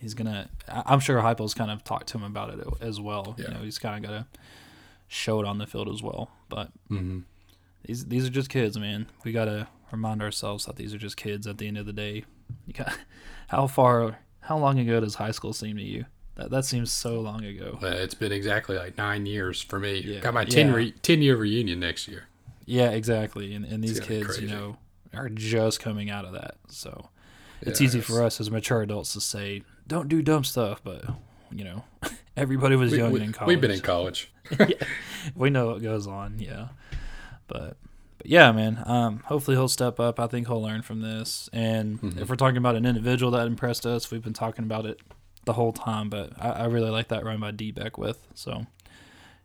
[0.00, 0.48] he's gonna.
[0.68, 3.34] I'm sure Heupel's kind of talked to him about it as well.
[3.38, 3.48] Yeah.
[3.48, 4.26] You know, he's kind of got to
[5.08, 6.30] show it on the field as well.
[6.48, 7.20] But hmm
[7.84, 9.06] these these are just kids, man.
[9.24, 11.46] We gotta remind ourselves that these are just kids.
[11.46, 12.24] At the end of the day,
[12.66, 12.96] you got
[13.48, 16.06] how far, how long ago does high school seem to you?
[16.40, 17.78] That that seems so long ago.
[17.82, 19.98] Uh, it's been exactly like nine years for me.
[20.00, 20.74] Yeah, Got my 10, yeah.
[20.74, 22.24] re- 10 year reunion next year.
[22.64, 23.52] Yeah, exactly.
[23.54, 24.78] And and these kids, you know,
[25.12, 26.54] are just coming out of that.
[26.68, 27.10] So
[27.60, 31.04] it's Yeah, easy for us as mature adults to say, "Don't do dumb stuff," but
[31.52, 31.84] you know,
[32.38, 33.48] everybody was We, young we, and in college.
[33.48, 34.30] we've been in college.
[35.34, 36.38] we know what goes on.
[36.38, 36.68] Yeah,
[37.48, 37.76] but
[38.18, 38.82] but yeah, man.
[38.86, 40.18] Um, hopefully he'll step up.
[40.20, 41.50] I think he'll learn from this.
[41.52, 42.20] And Mhm.
[42.22, 45.00] if we're talking about an individual that impressed us, we've been talking about it
[45.44, 46.08] the whole time.
[46.10, 48.18] But I, I really like that run by Dee Beckwith.
[48.34, 48.66] So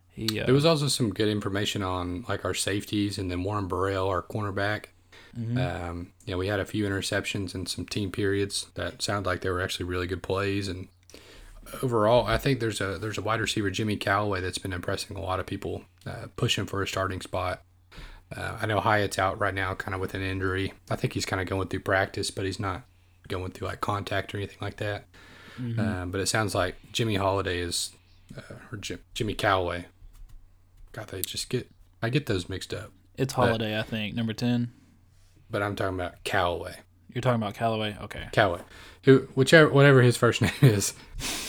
[0.08, 3.66] he uh, There was also some good information on like our safeties and then Warren
[3.68, 4.86] Burrell, our cornerback.
[5.38, 5.58] mhm.
[5.58, 9.40] Um, you know, we had a few interceptions and some team periods that sounded like
[9.42, 10.68] they were actually really good plays.
[10.68, 10.88] And
[11.82, 15.20] overall, I think there's a there's a wide receiver Jimmy Callaway that's been impressing a
[15.20, 17.62] lot of people, uh, pushing for a starting spot.
[18.36, 20.72] Uh, I know Hyatt's out right now, kind of with an injury.
[20.90, 22.82] I think he's kind of going through practice, but he's not
[23.28, 25.04] going through like contact or anything like that.
[25.60, 25.78] Mhm.
[25.78, 27.90] Um, but it sounds like Jimmy Holiday is,
[28.36, 28.40] uh,
[28.72, 29.86] or Jim, Jimmy Callaway.
[30.92, 31.68] God, they just get
[32.02, 32.92] I get those mixed up.
[33.16, 34.72] it's Holiday, I think, number ten.
[35.50, 36.76] But I'm talking about Callaway.
[37.14, 38.28] You're talking about Callaway, okay?
[38.32, 38.60] Callaway,
[39.04, 40.92] who whichever whatever his first name is,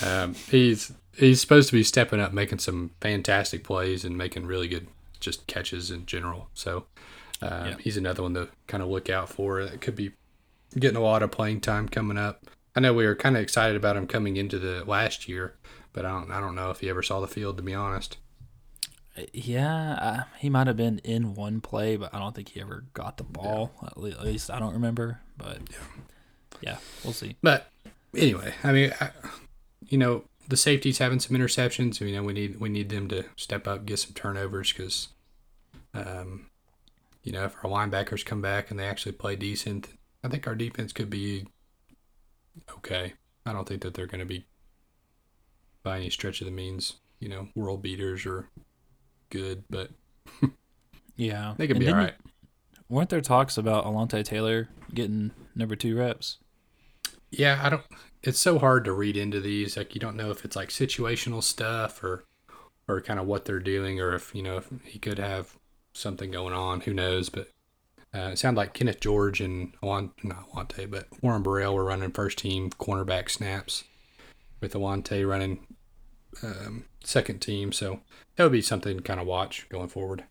[0.06, 4.68] um, he's he's supposed to be stepping up, making some fantastic plays and making really
[4.68, 4.88] good
[5.20, 6.48] just catches in general.
[6.54, 6.86] So
[7.42, 7.76] um, Yeah.
[7.80, 9.66] he's another one to kind of look out for.
[9.66, 10.12] That could be
[10.78, 12.46] getting a lot of playing time coming up.
[12.78, 15.56] I know we were kind of excited about him coming into the last year,
[15.94, 18.18] but I don't I don't know if he ever saw the field to be honest.
[19.34, 22.84] Yeah, uh, he might have been in one play, but I don't think he ever
[22.94, 23.72] got the ball.
[23.82, 25.22] At, at least I don't remember.
[25.40, 25.58] But
[26.62, 27.36] yeah, we'll see.
[27.42, 27.72] But
[28.16, 29.10] anyway, I mean, I,
[29.88, 32.00] you know, the safeties having some interceptions.
[32.00, 35.08] You know, we need we need them to step up, get some turnovers because,
[35.96, 36.46] um,
[37.24, 39.88] you know, if our linebackers come back and they actually play decent,
[40.24, 41.48] I think our defense could be
[42.78, 43.14] okay.
[43.46, 44.46] I don't think that they're going to be
[45.84, 48.50] by any stretch of the means, you know, world beaters or
[49.30, 49.90] good, but
[51.16, 52.16] Yeah, they could be all right.
[52.90, 56.38] weren't there talks about Alontae Taylor getting number two reps?
[57.32, 57.84] Yeah, I don't.
[58.24, 59.76] It's so hard to read into these.
[59.78, 62.24] Like you don't know if it's like situational stuff or,
[62.88, 65.58] or kind of what they're doing, or if you know if he could have
[65.94, 66.82] something going on.
[66.82, 67.30] Who knows?
[67.30, 67.50] But
[68.16, 72.12] uh, it sounded like Kenneth George and Alon, not Alontae, but Warren Burrell were running
[72.12, 73.84] first team cornerback snaps,
[74.62, 75.68] with Alontae running
[76.44, 77.72] um, second team.
[77.72, 78.00] So
[78.36, 80.24] that would be something to kind of watch going forward.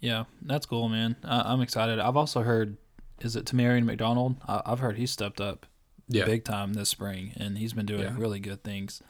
[0.00, 1.16] Yeah, that's cool, man.
[1.24, 1.98] I, I'm excited.
[1.98, 2.76] I've also heard,
[3.20, 4.36] is it Tamarion McDonald?
[4.48, 5.66] I, I've heard he stepped up
[6.08, 6.24] Yeah.
[6.24, 8.14] big time this spring, and he's been doing Yeah.
[8.16, 9.02] really good things.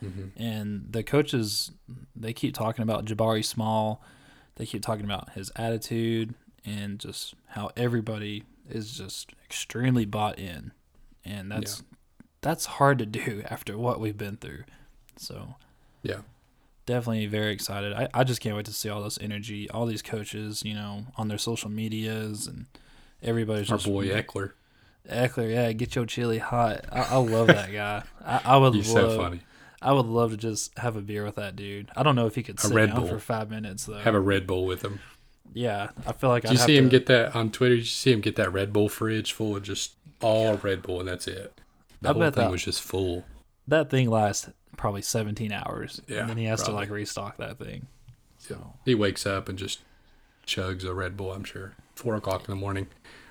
[0.00, 1.72] hmm And the coaches,
[2.14, 4.02] they keep talking about Jabari Small.
[4.56, 6.34] They keep talking about his attitude
[6.66, 10.72] and just how everybody is just extremely bought in,
[11.24, 11.82] and that's
[12.42, 14.64] that's hard to do after what we've been through.
[15.16, 15.54] So
[16.02, 16.20] Yeah.
[16.84, 17.92] definitely very excited.
[17.92, 21.06] I, I just can't wait to see all this energy, all these coaches, you know,
[21.16, 22.66] on their social medias and
[23.22, 24.52] everybody's Our just boy Ekeler.
[25.08, 26.84] Ekeler, yeah, get your chili hot.
[26.92, 28.02] I, I love that guy.
[28.24, 29.40] I, I would He's love, so funny.
[29.80, 31.90] I would love to just have a beer with that dude.
[31.96, 33.06] I don't know if he could sit down Bull.
[33.08, 33.98] for five minutes though.
[33.98, 35.00] Have a Red Bull with him.
[35.54, 37.74] Yeah, I feel like Did I'd you see him to, get that on Twitter?
[37.76, 41.00] Did you see him get that Red Bull fridge full of just all Red Bull,
[41.00, 41.60] and that's it.
[42.02, 43.24] The I whole thing that- was just full.
[43.68, 46.74] that thing lasts probably 17 hours, Yeah, and then he has probably.
[46.74, 47.86] to like restock that thing.
[48.38, 49.80] So He wakes up and just
[50.46, 51.32] chugs a Red Bull.
[51.32, 52.86] I'm sure four o'clock in the morning.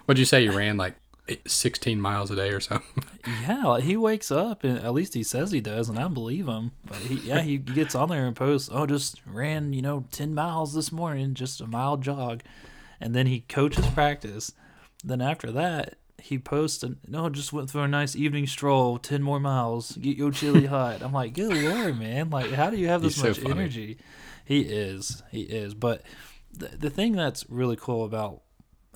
[0.05, 0.95] What'd you say you ran like
[1.47, 3.03] 16 miles a day or something?
[3.41, 6.47] Yeah, like he wakes up and at least he says he does, and I believe
[6.47, 6.71] him.
[6.85, 10.35] But he, yeah, he gets on there and posts, "Oh, just ran you know ten
[10.35, 12.43] miles this morning, just a mile jog,"
[13.01, 14.51] and then he coaches practice.
[15.03, 19.39] Then after that, he posts, "No, just went for a nice evening stroll, ten more
[19.39, 22.29] miles, get your chili hot." I'm like, good lord, man!
[22.29, 23.51] Like, how do you have this He's much funny.
[23.51, 23.97] energy?
[24.45, 25.73] He is, he is.
[25.73, 26.03] But
[26.53, 28.41] the the thing that's really cool about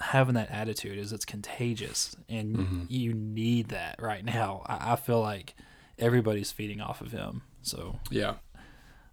[0.02, 2.84] having that attitude is it's contagious and Mm-hmm.
[2.90, 5.56] you need that right now I, I feel like
[5.98, 8.36] everybody's feeding off of him so Yeah.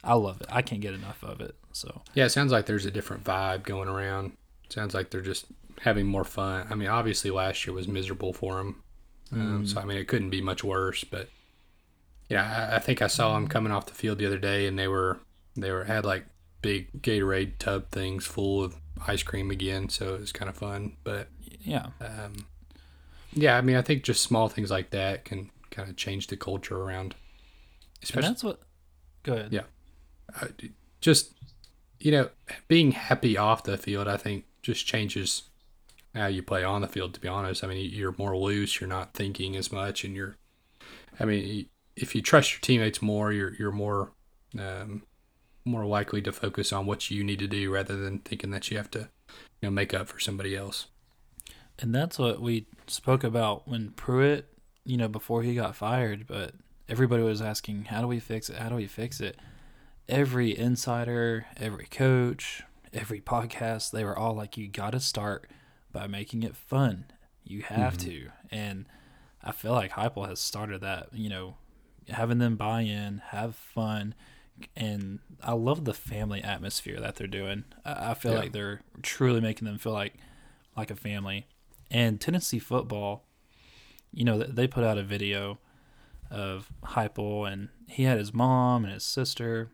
[0.05, 2.87] i love it i can't get enough of it so Yeah, it sounds like there's
[2.87, 4.33] a different vibe going around.
[4.71, 5.45] sounds like they're just
[5.83, 6.67] having more fun.
[6.71, 8.83] I mean, obviously last year was miserable for him
[9.33, 11.05] Um, so I mean, it couldn't be much worse.
[11.05, 11.29] But
[12.31, 14.79] yeah, I, I think I saw him coming off the field the other day, and
[14.79, 15.19] they were
[15.55, 16.25] they were had like
[16.63, 19.89] big Gatorade tub things full of ice cream again.
[19.89, 20.97] So it was kind of fun.
[21.05, 21.29] But
[21.61, 22.47] yeah um,
[23.33, 26.37] yeah, I mean, I think just small things like that can kind of change the
[26.37, 27.15] culture around.
[28.15, 28.61] and that's what
[29.25, 29.63] go ahead Yeah.
[30.41, 30.47] uh,
[31.01, 31.35] just
[31.99, 32.31] you know
[32.69, 35.43] being happy off the field i think just changes
[36.15, 38.89] how you play on the field to be honest i mean you're more loose you're
[38.89, 40.37] not thinking as much and you're
[41.19, 44.13] i mean if you trust your teammates more you're you're more
[44.59, 45.03] um,
[45.67, 48.77] more likely to focus on what you need to do rather than thinking that you
[48.77, 50.87] have to you know make up for somebody else.
[51.79, 54.49] And that's what we spoke about when pruitt
[54.85, 56.55] you know before he got fired but
[56.89, 58.57] everybody was asking how do we fix it?
[58.57, 59.37] How do we fix it?
[60.09, 65.51] Every insider every coach every podcast they were all like you got to start
[65.93, 67.07] by making it fun.
[67.45, 68.11] You have mm-hmm.
[68.11, 68.29] to.
[68.51, 68.87] And
[69.43, 71.57] i feel like Heupel has started that you know
[72.09, 74.15] having them buy in have fun
[74.77, 77.65] and i love the family atmosphere that they're doing.
[77.85, 78.39] I, I feel Yeah.
[78.39, 80.15] like they're truly making them feel like
[80.77, 81.47] like a family.
[81.91, 83.25] And tennessee football
[84.13, 85.59] you know they put out a video
[86.31, 89.69] of Heupel and he had his mom and his sister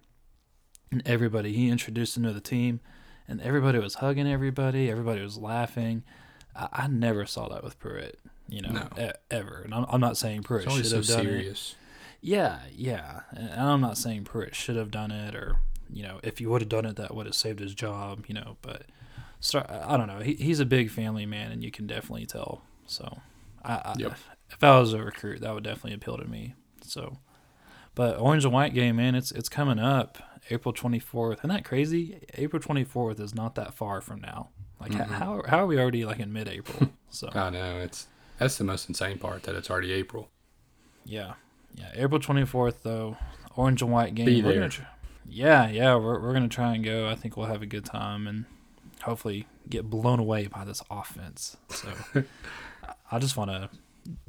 [0.91, 1.53] and everybody.
[1.55, 2.81] He introduced them to the team
[3.29, 4.91] and everybody was hugging everybody.
[4.91, 6.03] Everybody was laughing.
[6.55, 8.19] I, I never saw that with pruitt
[8.49, 8.89] you know No.
[9.03, 9.63] e- ever.
[9.65, 11.31] And I'm, I'm not saying pruitt should so have done it.
[11.31, 11.75] serious
[12.23, 15.57] yeah yeah and i'm not saying pruitt should have done it or
[15.91, 18.35] you know if he would have done it that would have saved his job you
[18.35, 18.85] know but
[19.41, 22.63] start, i don't know he, he's a big family man and you can definitely tell
[22.87, 23.19] so
[23.65, 24.13] I, I Yep.
[24.51, 26.55] if I was a recruit, that would definitely appeal to me.
[26.83, 27.19] So,
[27.95, 30.19] but orange and white game, man, it's it's coming up
[30.51, 31.39] April twenty fourth.
[31.39, 32.19] Isn't that crazy?
[32.35, 34.49] April twenty fourth is not that far from now.
[34.81, 36.91] Like h- how how are we already like in mid April?
[37.11, 38.07] So i know it's
[38.39, 40.29] that's the most insane part that it's already april
[41.05, 41.35] yeah,
[41.75, 43.17] yeah, April twenty fourth though,
[43.57, 44.27] orange and white game.
[44.27, 44.59] Be We're there.
[44.61, 44.83] gonna tr-
[45.29, 47.09] yeah, yeah, we're we're gonna try and go.
[47.09, 48.45] I think we'll have a good time and
[49.03, 51.57] hopefully get blown away by this offense.
[51.69, 52.25] So I-
[53.11, 53.69] I just want to.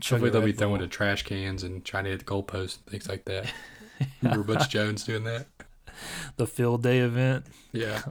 [0.07, 3.07] Hopefully they'll be throwing to trash cans and trying to hit the goalpost and things
[3.09, 3.51] like that.
[4.21, 5.47] Remember Butch Jones doing that?
[6.37, 7.45] the field day event.
[7.71, 8.03] Yeah.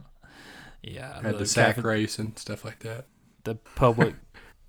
[0.83, 3.07] Yeah, Had the the sack cafe- race and stuff like that.
[3.45, 4.17] the public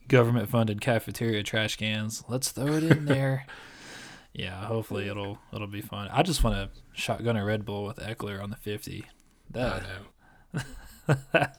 [0.07, 2.23] government funded cafeteria trash cans.
[2.27, 3.47] Let's throw it in there.
[4.33, 6.09] yeah, hopefully it'll it'll be fun.
[6.11, 9.05] I just want to shotgun a Red Bull with Ekeler on the fifty.
[9.55, 9.59] I
[10.53, 10.61] know.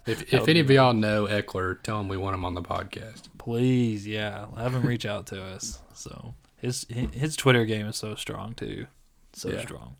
[0.07, 3.25] If, if any of y'all know Ekeler, tell him we want him on the podcast.
[3.37, 5.81] please, yeah, have him reach out to us.
[5.93, 8.87] So his his Twitter game is so strong too,
[9.35, 9.61] so Yeah.
[9.61, 9.97] strong.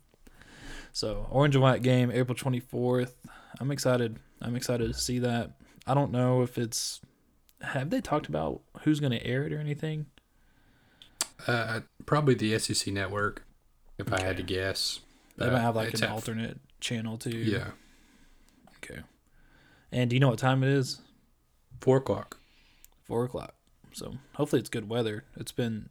[0.93, 3.15] So orange and white game, April twenty fourth.
[3.59, 4.17] I'm excited.
[4.41, 5.51] I'm excited to see that.
[5.85, 7.01] I don't know if it's.
[7.61, 10.07] Have they talked about who's going to air it or anything?
[11.45, 13.43] Uh, probably the SEC network,
[13.97, 14.99] if I had to guess.
[15.37, 17.37] They might have like an at- alternate channel too.
[17.37, 17.71] Yeah,
[18.77, 19.01] Okay.
[19.91, 20.99] And do you know what time it is?
[21.81, 22.37] four o'clock.
[23.05, 23.53] Four o'clock.
[23.93, 25.23] So hopefully it's good weather.
[25.37, 25.89] It's been.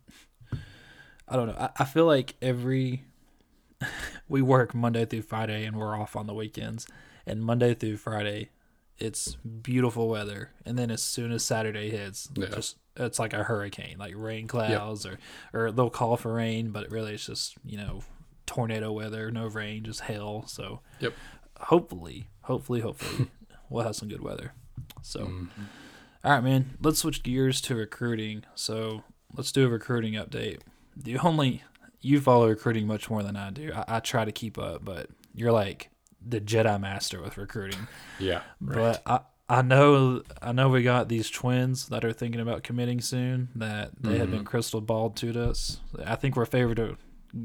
[1.29, 1.57] I don't know.
[1.59, 3.05] I, I feel like every.
[4.29, 6.87] we work Monday through Friday and we're off on the weekends.
[7.27, 8.51] And Monday through Friday,
[8.99, 10.51] it's beautiful weather.
[10.65, 12.49] And then as soon as Saturday hits, Yeah.
[12.49, 15.19] just it's like a hurricane, like rain clouds, or
[15.53, 18.03] or they'll call for rain, but really it's just you know
[18.47, 20.45] tornado weather, no rain, just hail.
[20.47, 21.15] So Yep.
[21.61, 23.31] hopefully, hopefully, hopefully,
[23.71, 24.53] we'll have some good weather.
[25.03, 25.49] So, Mhm.
[26.25, 28.45] all right, man, let's switch gears to recruiting.
[28.55, 29.03] So,
[29.37, 30.61] let's do a recruiting update.
[30.97, 31.63] The only
[32.01, 33.73] you follow recruiting much more than I do.
[33.75, 35.91] I, I try to keep up, but you're like
[36.27, 37.87] the Jedi master with recruiting.
[38.19, 42.63] Yeah, But I I know I know we got these twins that are thinking about
[42.63, 43.49] committing soon.
[43.57, 45.81] That they have been crystal balled to us.
[46.05, 46.97] I think we're favored to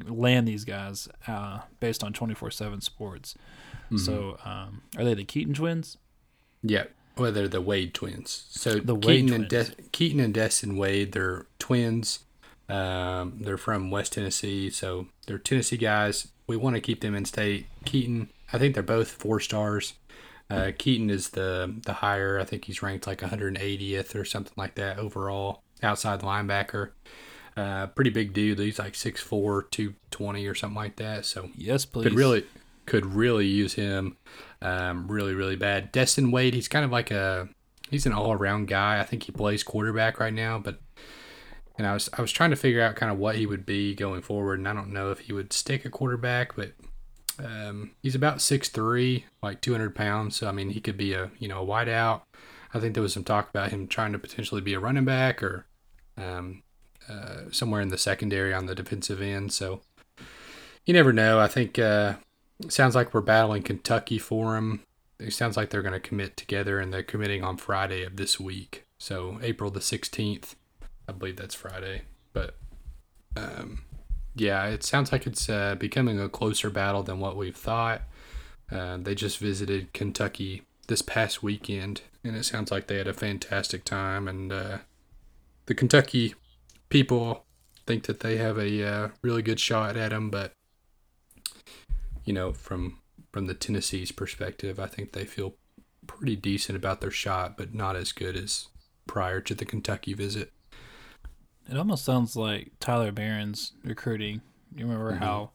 [0.08, 3.36] land these guys uh, based on twenty four seven sports.
[3.98, 5.98] So um, are they the Keaton twins?
[6.62, 6.84] yeah.
[7.18, 8.46] Well, they're the Wade twins.
[8.50, 9.70] So The Wade Keaton and twins.
[9.76, 12.20] De- Keaton and Destin Wade, they're twins.
[12.70, 16.30] Um, they're from West Tennessee, so they're Tennessee guys.
[16.48, 17.66] We want to keep them in state.
[17.84, 19.94] Keaton, I think they're both four stars.
[20.50, 22.40] Uh, Keaton is the the higher.
[22.40, 25.62] I think he's ranked like 180th or something like that overall.
[25.84, 26.90] Outside linebacker,
[27.56, 28.60] uh, pretty big dude.
[28.60, 31.26] He's like 6'4", 220 or something like that.
[31.26, 32.04] So Yes, please.
[32.04, 32.46] could really
[32.86, 34.18] could really use him
[34.64, 37.48] um, really really bad destin wade he's kind of like a
[37.92, 40.80] he's an all-around guy i think he plays quarterback right now but
[41.78, 43.94] and i was i was trying to figure out kind of what he would be
[43.94, 46.72] going forward and i don't know if he would stick a quarterback but
[47.44, 51.48] um, he's about 6'3 like 200 pounds so i mean he could be a you
[51.48, 52.22] know a wideout.
[52.74, 55.42] i think there was some talk about him trying to potentially be a running back
[55.42, 55.66] or
[56.18, 56.64] um,
[57.10, 59.82] uh, somewhere in the secondary on the defensive end so
[60.90, 61.40] you never know.
[61.40, 62.16] I think uh,
[62.68, 64.82] sounds like we're battling Kentucky for him.
[65.20, 68.40] It sounds like they're going to commit together, and they're committing on Friday of this
[68.40, 68.88] week.
[68.98, 70.56] So April the sixteenth,
[71.08, 72.04] I believe that's Friday.
[72.34, 72.56] But
[73.38, 73.84] um,
[74.40, 78.04] yeah, it sounds like it's uh, becoming a closer battle than what we've thought.
[78.72, 83.14] Uh, they just visited Kentucky this past weekend, and it sounds like they had a
[83.14, 84.28] fantastic time.
[84.28, 84.78] And uh,
[85.66, 86.36] the Kentucky
[86.90, 87.46] people
[87.86, 90.54] think that they have a uh, really good shot at them, but
[92.26, 93.00] you know, from
[93.32, 95.56] from the Tennessee's perspective, I think they feel
[96.08, 98.68] pretty decent about their shot, but not as good as
[99.08, 100.52] prior to the Kentucky visit.
[101.70, 104.42] It almost sounds like Tyler Baron's recruiting.
[104.76, 105.20] You remember Mhm.
[105.20, 105.52] how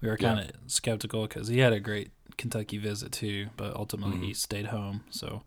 [0.00, 4.18] we were kind of skeptical because he had a great Kentucky visit too, but ultimately
[4.18, 4.36] he Mhm.
[4.36, 5.04] stayed home.
[5.10, 5.42] So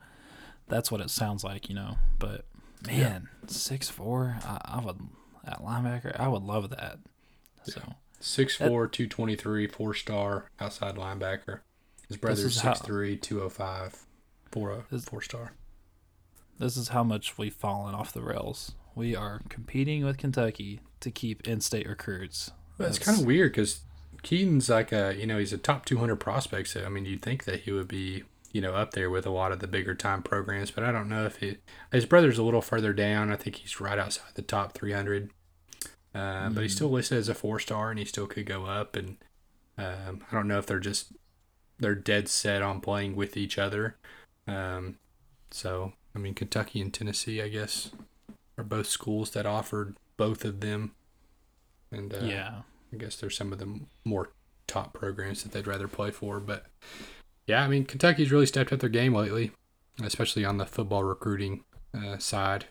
[0.68, 1.98] that's what it sounds like, you know.
[2.20, 2.46] But
[2.88, 2.98] Yeah.
[3.10, 5.00] man, six four, I, I would
[5.46, 7.00] at linebacker, I would love that.
[7.64, 11.62] So 6'4", 223, four star outside linebacker.
[12.08, 14.06] His brother's is how- 6'3", 205,
[14.52, 15.54] four star.
[16.60, 18.76] this is how much we've fallen off the rails.
[19.02, 22.52] We are competing with Kentucky to keep in-state recruits.
[22.72, 23.82] It's That's- kind of weird because
[24.22, 26.70] Keaton's like a you know he's a top 200 prospect.
[26.70, 29.32] So I mean you'd think that he would be you know up there with a
[29.32, 31.58] lot of the bigger time programs, but I don't know if he.
[31.92, 33.32] His brother's a little further down.
[33.32, 35.32] I think he's right outside the top 300.
[36.14, 36.76] Uh, But he's Mm.
[36.76, 38.96] still listed as a four star, and he still could go up.
[38.96, 39.18] And
[39.78, 41.14] um, I don't know if they're just
[41.80, 43.96] they're dead set on playing with each other.
[44.46, 45.00] Um,
[45.50, 47.90] so I mean Kentucky and Tennessee, I guess,
[48.62, 50.92] are both schools that offered both of them.
[51.92, 52.62] And uh, yeah.
[52.94, 54.32] I guess there's some of the more
[54.68, 56.40] top programs that they'd rather play for.
[56.40, 56.66] But
[57.48, 59.52] yeah, I mean, Kentucky's really stepped up their game lately,
[60.04, 62.66] especially on the football recruiting uh, side.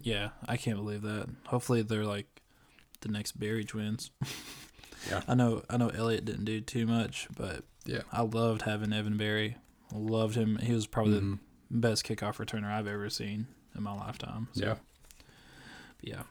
[0.00, 1.28] Yeah, I can't believe that.
[1.46, 2.26] Hopefully they're like
[3.00, 4.10] the next Berry twins.
[5.10, 5.20] Yeah.
[5.28, 8.00] I know I know Elliott didn't do too much, but Yeah.
[8.10, 9.56] I loved having Evan Berry.
[9.94, 10.56] Loved him.
[10.56, 11.38] He was probably Mhm.
[11.70, 13.46] the best kickoff returner I've ever seen
[13.76, 14.48] in my lifetime.
[14.52, 14.74] So, Yeah.
[16.00, 16.22] yeah.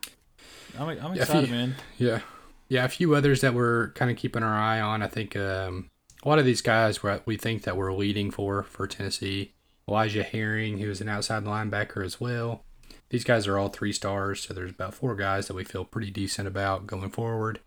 [0.79, 1.75] I'm, I'm Yeah, if excited, man.
[1.97, 2.19] Yeah.
[2.67, 5.01] Yeah, a few others that we're kind of keeping our eye on.
[5.03, 5.89] I think um,
[6.23, 9.53] a lot of these guys were, we think that we're leading for for Tennessee.
[9.87, 12.63] Elijah Herring, who is an outside linebacker as well.
[13.09, 16.09] These guys are all three stars, so there's about four guys that we feel pretty
[16.09, 17.59] decent about going forward.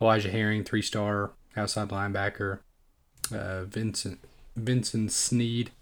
[0.00, 2.60] Elijah Herring, three star outside linebacker.
[3.34, 4.20] Uh, Vincent
[4.54, 5.72] Vincent Sneed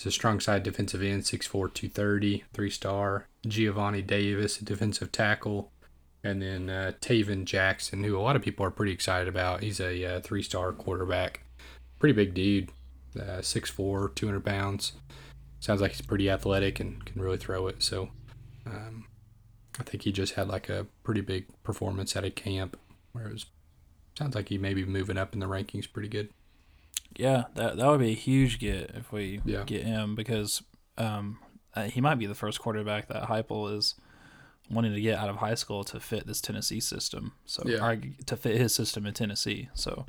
[0.00, 3.26] is a strong side defensive end, 6'4", 230, three star.
[3.46, 5.72] Giovanni Davis, a defensive tackle.
[6.22, 9.62] And then uh, Tayven Jackson, who a lot of people are pretty excited about.
[9.62, 11.40] He's a uh, three star quarterback.
[11.98, 12.70] Pretty big dude,
[13.18, 14.92] uh, 6'4, 200 pounds.
[15.60, 17.82] Sounds like he's pretty athletic and can really throw it.
[17.82, 18.10] So
[18.66, 19.06] um,
[19.78, 22.78] I think he just had like a pretty big performance at a camp
[23.12, 23.46] where it was.
[24.18, 26.30] Sounds like he may be moving up in the rankings pretty good.
[27.16, 29.64] Yeah, that that would be a huge get if we Yeah.
[29.64, 30.62] get him because
[30.96, 31.38] um,
[31.74, 33.94] uh, he might be the first quarterback that Heupel is
[34.70, 37.32] wanting to get out of high school to fit this Tennessee system.
[37.44, 37.84] So Yeah.
[37.84, 39.68] or to fit his system in Tennessee.
[39.74, 40.06] So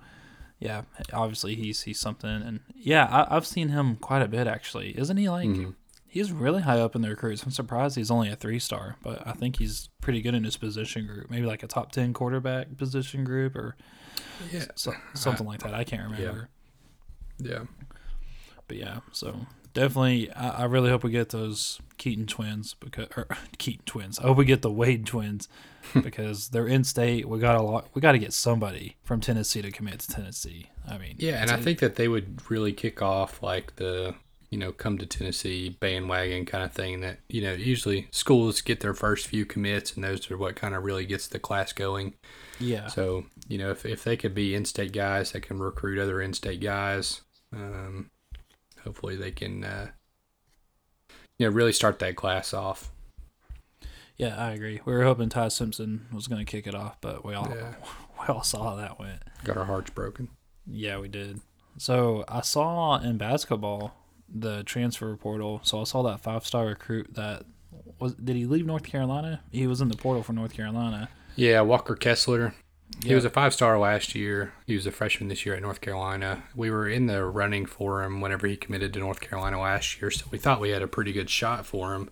[0.59, 4.97] yeah, obviously he's he's something, and yeah, I, I've seen him quite a bit actually.
[4.97, 5.49] Isn't he like?
[5.49, 5.75] Mhm.
[6.07, 7.41] He's really high up in the recruits.
[7.43, 10.57] I'm surprised he's only a three star, but I think he's pretty good in his
[10.57, 11.29] position group.
[11.31, 13.75] Maybe like a top ten quarterback position group or
[14.51, 14.65] Yeah.
[14.75, 15.73] so, something like that.
[15.73, 16.39] I can't remember.
[16.41, 16.45] Yeah.
[18.67, 19.35] But yeah, so
[19.73, 23.27] definitely, I, I really hope we get those Keaton twins because or
[23.57, 24.19] Keaton twins.
[24.19, 25.47] I hope we get the Wade twins
[26.01, 27.27] because they're in state.
[27.27, 27.87] We got a lot.
[27.93, 30.69] We got to get somebody from Tennessee to commit to Tennessee.
[30.87, 34.15] I mean, Yeah, and I think that they would really kick off like the
[34.49, 37.01] you know come to Tennessee bandwagon kind of thing.
[37.01, 40.75] That you know usually schools get their first few commits, and those are what kind
[40.75, 42.13] of really gets the class going.
[42.59, 46.21] yeah, So you know if if they could be in-state guys that can recruit other
[46.21, 47.21] in-state guys,
[47.53, 48.09] um,
[48.83, 49.87] hopefully they can uh,
[51.37, 52.91] you know really start that class off.
[54.17, 54.81] Yeah, I agree.
[54.85, 57.73] We were hoping Ty Simpson was going to kick it off, but we all Yeah.
[58.19, 59.23] we all saw how that went.
[59.43, 60.29] Got our hearts broken.
[60.67, 61.41] Yeah, we did.
[61.77, 63.95] So I saw in basketball
[64.33, 65.59] the transfer portal.
[65.63, 67.43] So I saw that five star recruit that
[67.99, 69.41] was did he leave North Carolina?
[69.51, 71.09] He was in the portal for North Carolina.
[71.35, 72.53] Yeah, Walker Kessler.
[73.03, 74.53] He was a five star last year.
[74.67, 76.43] He was a freshman this year at North Carolina.
[76.55, 80.11] We were in the running for him whenever he committed to North Carolina last year,
[80.11, 82.09] so we thought we had a pretty good shot for him.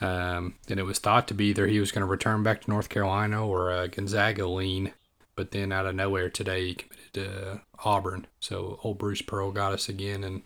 [0.00, 2.70] Um, and it was thought to be either he was going to return back to
[2.70, 4.92] North Carolina or uh, Gonzaga lean.
[5.36, 8.26] But then out of nowhere today, he committed to Auburn.
[8.40, 10.24] So old Bruce Pearl got us again.
[10.24, 10.42] And,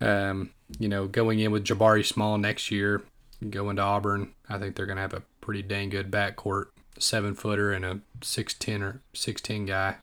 [0.00, 3.02] um, you know, going in with Jabari Small next year,
[3.50, 6.66] going to Auburn, I think they're going to have a pretty dang good backcourt.
[6.98, 9.96] Seven footer and a 6'10 or 6'10 guy.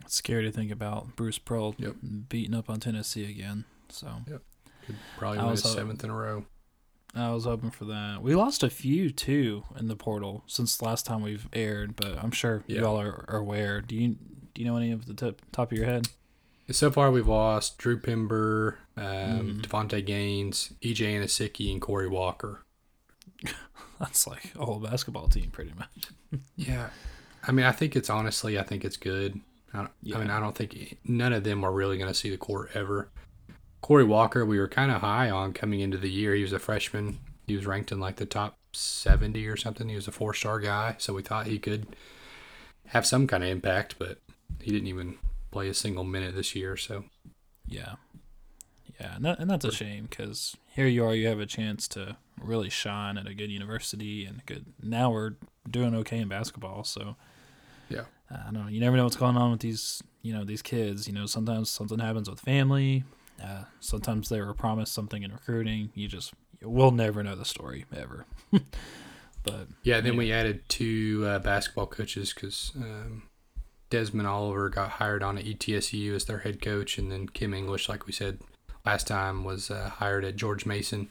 [0.00, 1.96] It's scary to think about Bruce Pearl Yep.
[2.28, 3.64] beating up on Tennessee again.
[3.88, 4.08] So
[4.86, 6.44] Could probably win his seventh in a row.
[7.14, 8.22] I was hoping for that.
[8.22, 12.18] We lost a few too in the portal since the last time we've aired, but
[12.22, 12.80] I'm sure Yeah.
[12.80, 13.80] you all are, are aware.
[13.80, 14.16] Do you
[14.52, 16.08] do you know any of the tip, top of your head?
[16.70, 19.62] So far, we've lost Drew Pember, um, Mhm.
[19.62, 22.62] Davonte Gaines, EJ Anosike, and Corey Walker.
[24.04, 25.88] That's like a whole basketball team, pretty much.
[26.56, 26.88] Yeah,
[27.46, 29.40] I mean, I think it's honestly, I think it's good.
[29.72, 32.28] I, don't, I mean, I don't think none of them are really going to see
[32.28, 33.08] the court ever.
[33.82, 36.34] Corey Walker, we were kind of high on coming into the year.
[36.34, 37.20] He was a freshman.
[37.46, 39.88] He was ranked in like the top 70 or something.
[39.88, 41.86] He was a four star guy, so we thought he could
[42.86, 44.18] have some kind of impact, but
[44.60, 45.18] he didn't even
[45.52, 46.76] play a single minute this year.
[46.76, 47.04] So
[47.66, 47.94] Yeah,
[49.00, 51.86] yeah, and, that, and that's a shame because here you are, you have a chance
[51.88, 54.66] to really shine at a good university and good.
[54.82, 55.32] Now we're
[55.70, 57.16] doing okay in basketball, so
[57.88, 58.04] Yeah.
[58.30, 58.66] I don't know.
[58.68, 61.06] You never know what's going on with these, you know, these kids.
[61.06, 63.04] You know, sometimes something happens with family.
[63.42, 65.90] Uh, sometimes they were promised something in recruiting.
[65.94, 68.24] You just we'll never know the story ever.
[69.42, 70.18] but Yeah, then Yeah.
[70.18, 73.24] we added two uh, basketball coaches because um,
[73.90, 77.88] Desmond Oliver got hired on at ETSU as their head coach, and then Kim English,
[77.88, 78.40] like we said
[78.84, 81.08] last time, was uh, hired at George Mason.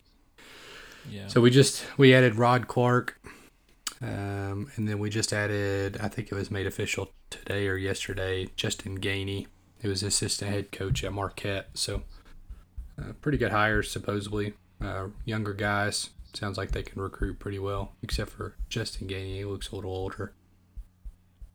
[1.10, 3.20] yeah, So we just we added Rod Clark,
[4.02, 8.50] um, and then we just added I think it was made official today or yesterday
[8.56, 9.48] Justin Gainey,
[9.82, 11.70] who was assistant head coach at Marquette.
[11.74, 12.04] So
[13.00, 14.54] uh, pretty good hires supposedly.
[14.82, 19.36] Uh, younger guys sounds like they can recruit pretty well, except for Justin Gainey.
[19.38, 20.34] He looks a little older.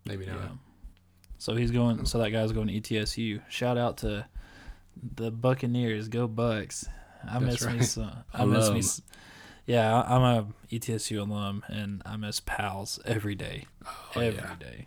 [0.07, 0.37] Maybe not.
[0.37, 0.49] yeah.
[1.39, 2.05] So he's going.
[2.07, 3.43] So that guy's going to ETSU.
[3.49, 4.27] Shout out to
[5.17, 6.09] the Buccaneers.
[6.09, 6.87] Go Bucks!
[7.29, 8.13] I That's miss me some.
[8.35, 9.05] I miss me.
[9.67, 13.67] Yeah, I'm a ETSU alum, and I miss Pal's every day.
[14.17, 14.55] Oh, every yeah.
[14.59, 14.87] day.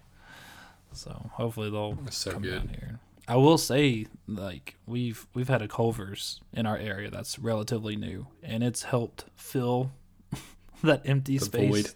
[0.94, 2.66] So hopefully they'll so come good.
[2.66, 3.00] down here.
[3.28, 8.28] I will say, like we've we've had a Culver's in our area that's relatively new,
[8.44, 9.92] and it's helped fill
[10.84, 11.70] that empty The space.
[11.70, 11.94] void.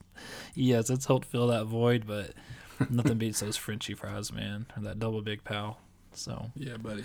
[0.53, 2.32] Yes, it's helped fill that void, but
[2.89, 5.80] nothing beats those Frenchy fries, man, or that double big pal.
[6.13, 7.03] So Yeah, buddy.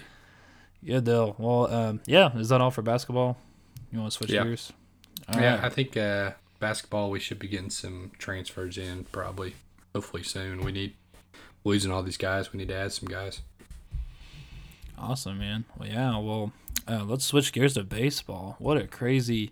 [0.84, 1.34] Good deal.
[1.38, 3.36] Well, um, yeah, is that all for basketball?
[3.92, 4.44] You want to switch Yeah.
[4.44, 4.72] gears?
[5.28, 5.64] All yeah, right.
[5.64, 9.54] I think uh, basketball we should be getting some transfers in probably,
[9.94, 10.62] hopefully soon.
[10.64, 10.94] We need
[11.64, 12.52] losing all these guys.
[12.52, 13.40] We need to add some guys.
[14.98, 15.64] Awesome, man.
[15.78, 16.18] Well, yeah.
[16.18, 16.52] Well,
[16.88, 18.56] uh, let's switch gears to baseball.
[18.58, 19.50] What a crazy,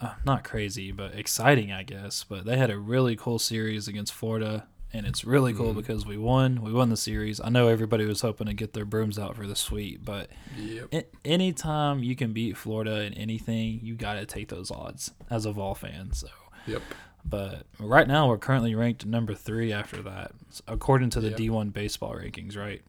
[0.00, 2.24] uh, not crazy, but exciting, I guess.
[2.24, 5.76] But they had a really cool series against Florida, and it's really cool Mhm.
[5.76, 6.60] because we won.
[6.62, 7.40] We won the series.
[7.40, 10.88] I know everybody was hoping to get their brooms out for the sweep, but Yep.
[10.92, 15.46] a- anytime you can beat Florida in anything, you got to take those odds as
[15.46, 16.12] a Vol fan.
[16.12, 16.28] So.
[16.66, 16.82] Yep.
[17.24, 20.32] But right now, we're currently ranked number three after that,
[20.66, 21.38] according to the Yep.
[21.38, 22.82] D1 baseball rankings, right?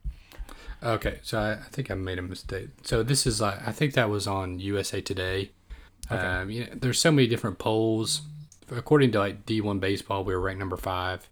[0.82, 2.70] Okay, so I, I think I made a mistake.
[2.82, 5.52] So this is like I think that was on USA Today.
[6.12, 6.22] Okay.
[6.22, 8.24] Um, you know, there's so many different polls.
[8.70, 11.30] According to like D1 baseball, we were ranked number five.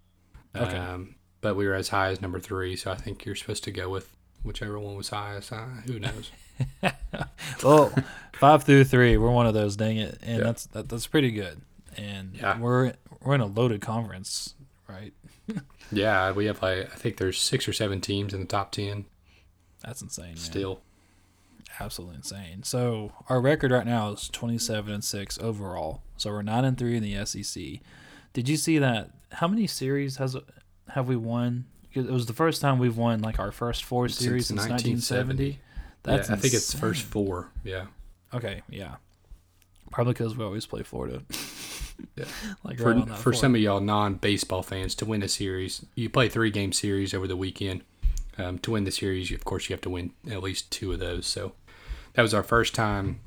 [0.56, 0.78] Okay.
[0.78, 2.76] Um, but we were as high as number three.
[2.76, 4.10] So I think you're supposed to go with
[4.44, 5.52] whichever one was highest.
[5.54, 6.32] Uh, who knows?
[7.64, 7.94] well,
[8.34, 9.76] five through three, we're one of those.
[9.76, 10.44] Dang it, and Yeah.
[10.44, 11.62] that's that, that's pretty good.
[11.98, 12.60] And Yeah.
[12.60, 14.56] we're we're in a loaded conference,
[14.88, 15.14] right?
[15.92, 19.06] yeah, we have like I think there's six or seven teams in the top ten
[19.84, 20.26] That's insane.
[20.28, 20.38] man.
[20.38, 20.82] still.
[21.80, 22.64] absolutely insane.
[22.64, 26.02] So our record right now is twenty seven and six overall.
[26.18, 27.80] So we're nine and three in the SEC.
[28.34, 29.12] Did you see that?
[29.32, 30.36] How many series has
[30.90, 31.66] have we won?
[31.94, 35.60] It was the first time we've won like our first four series since 1970.
[35.60, 35.60] 1970.
[36.04, 37.50] That's yeah, I think it's first four.
[37.64, 37.86] Yeah.
[38.34, 38.96] Okay, yeah.
[39.92, 41.22] Probably because we always play Florida.
[42.16, 42.26] Yeah.
[42.64, 43.38] like for, right for Florida.
[43.38, 47.28] some of y'all non-baseball fans to win a series you play three game series over
[47.28, 47.84] the weekend
[48.40, 50.92] um, to win the series you, of course you have to win at least two
[50.92, 51.54] of those so
[52.14, 53.20] that was our first time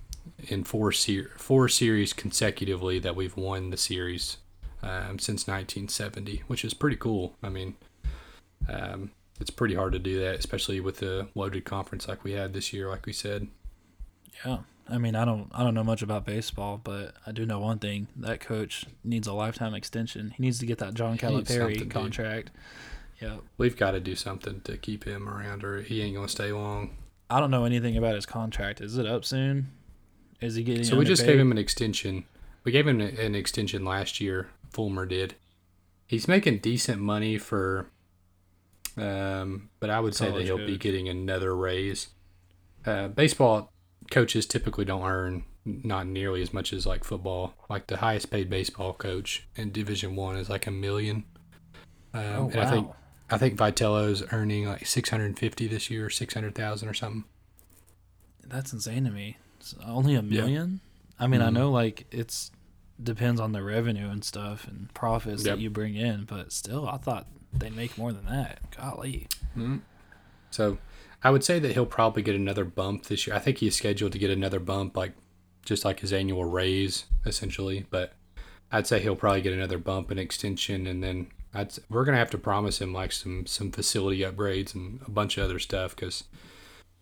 [0.49, 4.39] in four ser- four series consecutively that we've won the series
[4.85, 7.35] um, since 1970, which is pretty cool.
[7.43, 7.75] I mean,
[8.69, 9.11] um,
[9.41, 12.73] it's pretty hard to do that, especially with a loaded conference like we had this
[12.73, 13.49] year, like we said.
[14.45, 14.59] Yeah.
[14.89, 17.79] I mean, I don't I don't know much about baseball, but I do know one
[17.79, 20.35] thing: that coach needs a lifetime extension.
[20.37, 21.91] He needs to get that John Calipari dude.
[21.91, 22.51] contract.
[23.19, 26.53] Yeah, We've got to do something to keep him around, or he ain't gonna stay
[26.53, 26.97] long.
[27.31, 28.83] I don't know anything about his contract.
[28.83, 29.69] Is it up soon?
[30.43, 30.85] Is he getting?
[30.85, 32.25] So we just gave him an extension.
[32.65, 34.49] We gave him an extension last year.
[34.75, 35.35] Fulmer did.
[36.07, 37.87] He's making decent money for,
[38.97, 42.09] um, but I would say that he'll be getting another raise.
[42.85, 43.73] Uh, baseball
[44.11, 47.55] coaches typically don't earn not nearly as much as like football.
[47.71, 51.25] Like the highest paid baseball coach in Division One is like a million.
[52.13, 52.91] Um, Oh and I think!
[53.31, 56.95] I think Vitello's earning like six hundred and fifty this year, six hundred thousand or
[56.95, 57.25] something.
[58.47, 59.39] That's insane to me.
[59.59, 60.81] It's only a million.
[61.19, 61.55] I mean, I Mhm.
[61.55, 62.51] know like it's
[63.03, 65.57] depends on the revenue and stuff and profits Yep.
[65.57, 68.61] that you bring in, but still, I thought they make more than that.
[68.77, 69.27] Golly.
[69.57, 69.79] Mm-hmm.
[70.51, 70.79] So
[71.23, 73.35] I would say that he'll probably get another bump this year.
[73.35, 75.13] I think he's scheduled to get another bump, like
[75.65, 77.87] just like his annual raise, essentially.
[77.91, 78.13] But
[78.71, 82.31] I'd say he'll probably get another bump and extension, and then I'd, we're gonna have
[82.31, 86.25] to promise him like some some facility upgrades and a bunch of other stuff because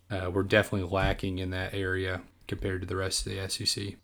[0.09, 3.95] uh, we're definitely lacking in that area compared to the rest of the SEC.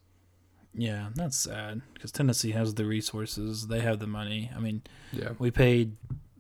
[0.80, 3.68] Yeah, that's sad because Tennessee has the resources.
[3.68, 4.50] They have the money.
[4.56, 5.98] I mean, Yeah, we paid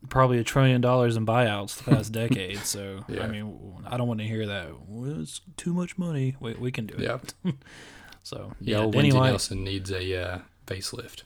[0.08, 2.60] probably a trillion dollars in buyouts the past decade.
[2.60, 3.24] So Yeah.
[3.24, 4.70] I mean, I don't want to hear that.
[4.88, 6.38] Well, it's too much money.
[6.40, 7.02] We, we can do it.
[7.02, 7.52] yeah,
[8.24, 8.86] So yeah.
[8.86, 11.24] yeah, Danny White, Nelson needs a uh, facelift.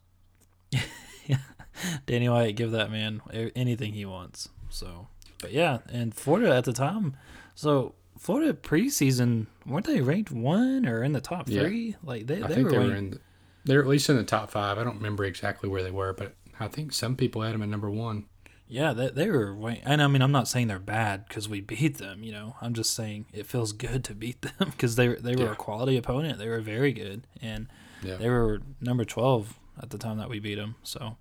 [2.05, 3.21] Danny White, give that man
[3.55, 4.49] anything he wants.
[4.69, 5.07] So,
[5.39, 7.15] but yeah, and Florida at the time.
[7.55, 11.89] So Florida preseason weren't they ranked one or in the top three?
[11.89, 11.95] Yeah.
[12.03, 13.09] Like they, I they think were they were in.
[13.11, 13.19] The,
[13.65, 14.77] they're at least in the top five.
[14.77, 17.69] I don't remember exactly where they were, but I think some people had them at
[17.69, 18.25] number one.
[18.67, 19.81] Yeah, they, they were way.
[19.85, 22.23] And I mean, I'm not saying they're bad because we beat them.
[22.23, 25.35] You know, I'm just saying it feels good to beat them because they were- they
[25.35, 25.51] were Yeah.
[25.51, 26.39] a quality opponent.
[26.39, 27.67] They were very good, and
[28.03, 28.15] Yeah.
[28.17, 30.75] they were number 12 at the time that we beat them.
[30.83, 31.17] So,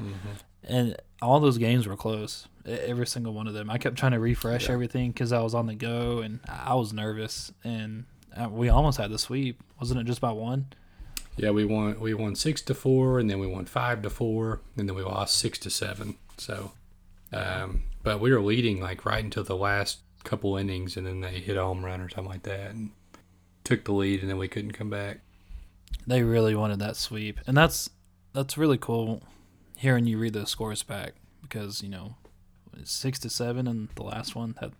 [0.00, 0.14] Mm-hmm.
[0.64, 2.46] and all those games were close.
[2.66, 3.70] Every single one of them.
[3.70, 4.74] I kept trying to refresh Yeah.
[4.74, 7.52] everything because I was on the go and I was nervous.
[7.64, 8.04] And
[8.36, 9.62] uh, we almost had the sweep.
[9.80, 10.66] Wasn't it just by one?
[11.36, 11.98] Yeah, we won.
[11.98, 15.02] We won six to four, and then we won five to four, and then we
[15.02, 16.16] lost six to seven.
[16.36, 16.72] So,
[17.32, 21.40] um, but we were leading like right until the last couple innings, and then they
[21.40, 22.90] hit a home run or something like that, and
[23.64, 25.20] took the lead, and then we couldn't come back.
[26.06, 27.88] They really wanted that sweep, and that's
[28.34, 29.22] that's really cool
[29.82, 32.14] hearing you read the scores back because you know
[32.84, 34.70] six to seven and the last one that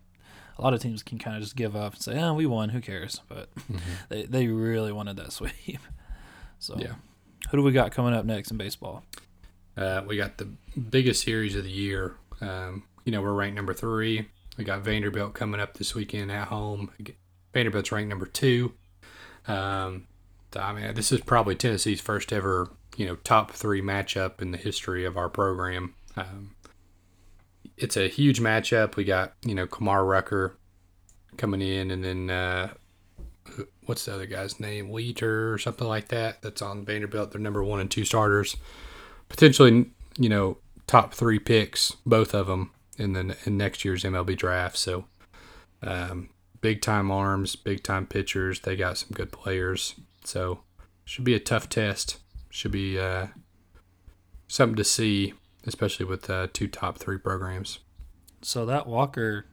[0.57, 2.69] a lot of teams can kind of just give up and say, "Oh, we won.
[2.69, 3.49] Who cares?" But
[4.09, 5.79] they they really wanted that sweep.
[6.59, 6.93] So Yeah.
[7.49, 9.03] who do we got coming up next in baseball?
[9.75, 10.47] Uh, we got the
[10.79, 12.15] biggest series of the year.
[12.41, 14.27] Um, you know, we're ranked number three.
[14.57, 16.91] We got Vanderbilt coming up this weekend at home.
[17.53, 18.73] Vanderbilt's ranked number two.
[19.47, 20.05] Um,
[20.55, 24.57] I mean, this is probably Tennessee's first ever, you know, top three matchup in the
[24.57, 25.93] history of our program.
[26.15, 26.55] Um,
[27.77, 28.95] it's a huge matchup.
[28.95, 30.55] We got, you know, Kumar Rocker
[31.37, 32.73] coming in, and then uh,
[33.85, 34.91] what's the other guy's name?
[34.91, 36.41] Leiter or something like that.
[36.41, 37.31] That's on Vanderbilt.
[37.31, 38.55] They're number one and two starters
[39.33, 39.87] potentially
[40.17, 44.77] you know top three picks both of them in the in next year's MLB draft
[44.77, 45.05] so
[45.81, 46.29] um,
[46.61, 50.59] big time arms big time pitchers they got some good players so
[51.03, 52.19] should be a tough test
[52.53, 53.27] should be uh,
[54.47, 55.33] something to see
[55.65, 57.79] especially with uh, two top three programs
[58.41, 59.45] So that Walker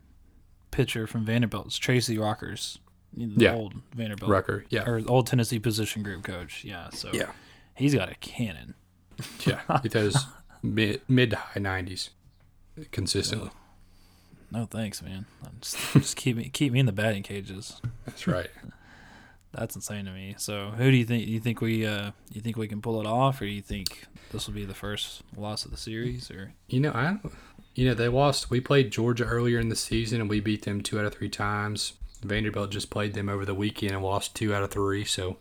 [0.71, 2.79] pitcher from Vanderbilt is Tracy Rocker's,
[3.17, 3.55] the Yeah.
[3.55, 6.63] old Vanderbilt Rocker yeah or old Tennessee position group coach.
[6.65, 7.31] Yeah, so yeah
[7.75, 8.75] he's got a cannon.
[9.47, 10.17] yeah he throws
[10.63, 12.11] mid mid to high 90s
[12.93, 13.51] consistently
[14.51, 15.27] No thanks, man.
[15.61, 17.81] Just, just keep me keep me in the batting cages.
[18.05, 18.51] that's right
[19.53, 20.35] That's insane to me.
[20.39, 21.27] So, who do you think?
[21.27, 21.85] You think we?
[21.85, 24.65] Uh, you think we can pull it off, or do you think this will be
[24.65, 26.31] the first loss of the series?
[26.31, 27.19] Or You know, I
[27.75, 28.51] you know, they lost.
[28.51, 31.29] We played Georgia earlier in the season and we beat them two out of three
[31.29, 31.95] times.
[32.23, 35.05] Vanderbilt just played them over the weekend and lost two out of three.
[35.05, 35.39] So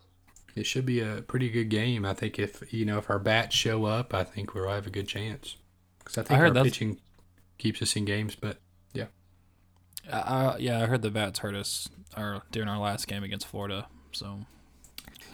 [0.55, 2.05] it should be a pretty good game.
[2.05, 4.91] I think if, you know, if our bats show up, I think we'll have a
[4.91, 5.57] good chance.
[5.99, 6.97] Because I think heard our that's- pitching
[7.57, 8.35] keeps us in games.
[8.35, 8.57] But
[10.11, 13.45] I, I, yeah, I heard the bats hurt us our during our last game against
[13.45, 13.87] Florida.
[14.11, 14.39] So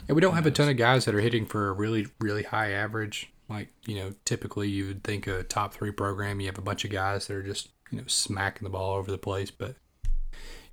[0.07, 2.43] yeah, we don't have a ton of guys that are hitting for a really, really
[2.43, 3.32] high average.
[3.49, 6.84] Like, you know, typically you would think a top three program, you have a bunch
[6.84, 9.51] of guys that are just, you know, smacking the ball over the place.
[9.51, 9.76] But,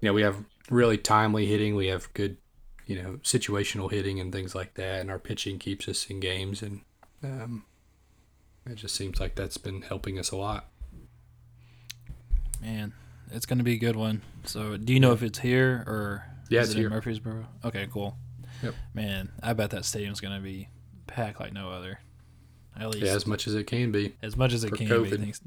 [0.00, 1.74] you know, we have really timely hitting.
[1.74, 2.38] We have good
[2.86, 6.62] you know, situational hitting and things like that, and our pitching keeps us in games,
[6.62, 6.80] and
[7.22, 7.64] um,
[8.66, 10.68] it just seems like that's been helping us a lot.
[12.61, 12.92] Man,
[13.30, 14.22] it's gonna be a good one.
[14.44, 16.86] So, do you know if it's here or Yeah, is it's it here.
[16.88, 17.46] in Murfreesboro?
[17.64, 18.16] Okay, cool.
[18.62, 18.74] Yep.
[18.94, 20.68] Man, I bet that stadium's gonna be
[21.07, 22.00] packed like no other.
[22.78, 24.14] At least Yeah, as much as it can be.
[24.22, 25.11] as much as it can COVID.
[25.11, 25.16] be.
[25.16, 25.40] Thanks.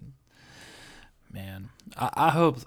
[1.32, 2.60] Man, I, I hope.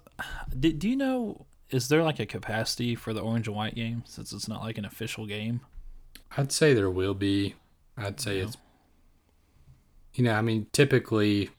[0.59, 1.47] Do, do you know?
[1.71, 4.79] Is there like a capacity for the orange and white game since it's not like
[4.79, 5.61] an official game?
[6.37, 7.55] I'd say there will be.
[7.97, 8.45] I'd say Yeah.
[8.45, 8.57] it's.
[10.15, 11.51] You know, I mean, typically,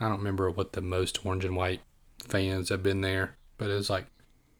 [0.00, 1.80] I don't remember what the most orange and white
[2.26, 4.06] fans have been there, but it was like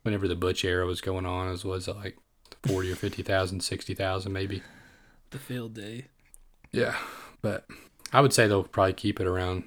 [0.02, 2.18] whenever the Butch era was going on, it was, was it like
[2.66, 4.62] 40 or 50,000, 60,000 maybe.
[5.30, 6.06] The field day.
[6.72, 6.96] Yeah,
[7.40, 7.66] but
[8.12, 9.64] I would say they'll probably keep it around.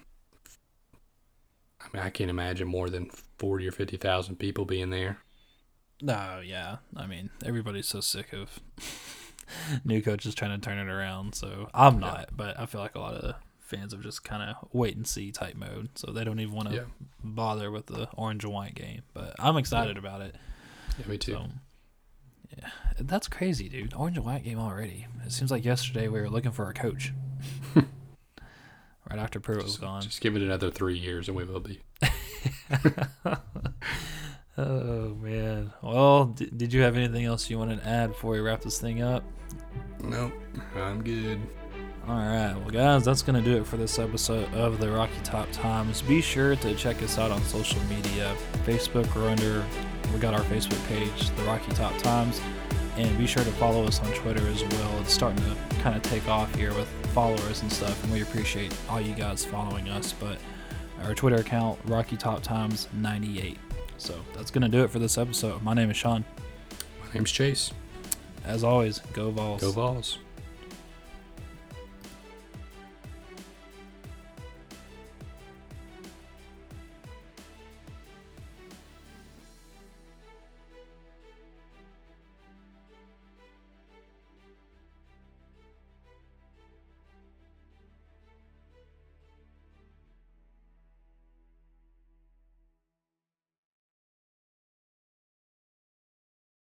[1.82, 5.20] I mean, I can't imagine more than 40 or 50,000 people being there.
[6.02, 6.78] No, yeah.
[6.96, 8.60] I mean, everybody's so sick of
[9.86, 11.36] new coaches trying to turn it around.
[11.36, 13.36] So I'm not, but I feel like a lot of
[13.66, 15.90] fans have just kind of wait and see type mode.
[15.96, 16.84] So they don't even want to Yeah.
[17.24, 19.02] bother with the orange and white game.
[19.14, 20.36] But I'm excited about it.
[21.00, 21.34] Yeah, me too.
[21.34, 21.46] So,
[22.58, 23.94] yeah, that's crazy, dude.
[23.94, 25.08] Orange and white game already.
[25.26, 27.12] It seems like yesterday we were looking for a coach.
[27.76, 30.02] right after Pruitt was just, gone.
[30.02, 31.82] just give it another three years and we will be.
[34.58, 35.74] Oh man.
[35.82, 38.80] Well, d- did you have anything else you wanted to add before we wrap this
[38.80, 39.22] thing up?
[40.02, 40.32] Nope,
[40.78, 41.42] I'm good.
[42.08, 45.18] All right, well, guys, that's going to do it for this episode of the Rocky
[45.24, 46.04] Top Times.
[46.04, 49.66] Be sure to check us out on social media Facebook, or under,
[50.14, 52.40] we got our Facebook page, the Rocky Top Times,
[52.98, 55.00] and be sure to follow us on Twitter as well.
[55.02, 58.72] It's starting to kind of take off here with followers and stuff, and we appreciate
[58.88, 60.14] all you guys following us.
[60.14, 60.38] But
[61.06, 63.58] our Twitter account, Rocky Top Times 98.
[63.98, 65.64] So that's going to do it for this episode.
[65.64, 66.24] My name is Sean.
[67.02, 67.72] My name's Chase.
[68.44, 69.62] As always, go Vols.
[69.62, 70.20] Go Vols.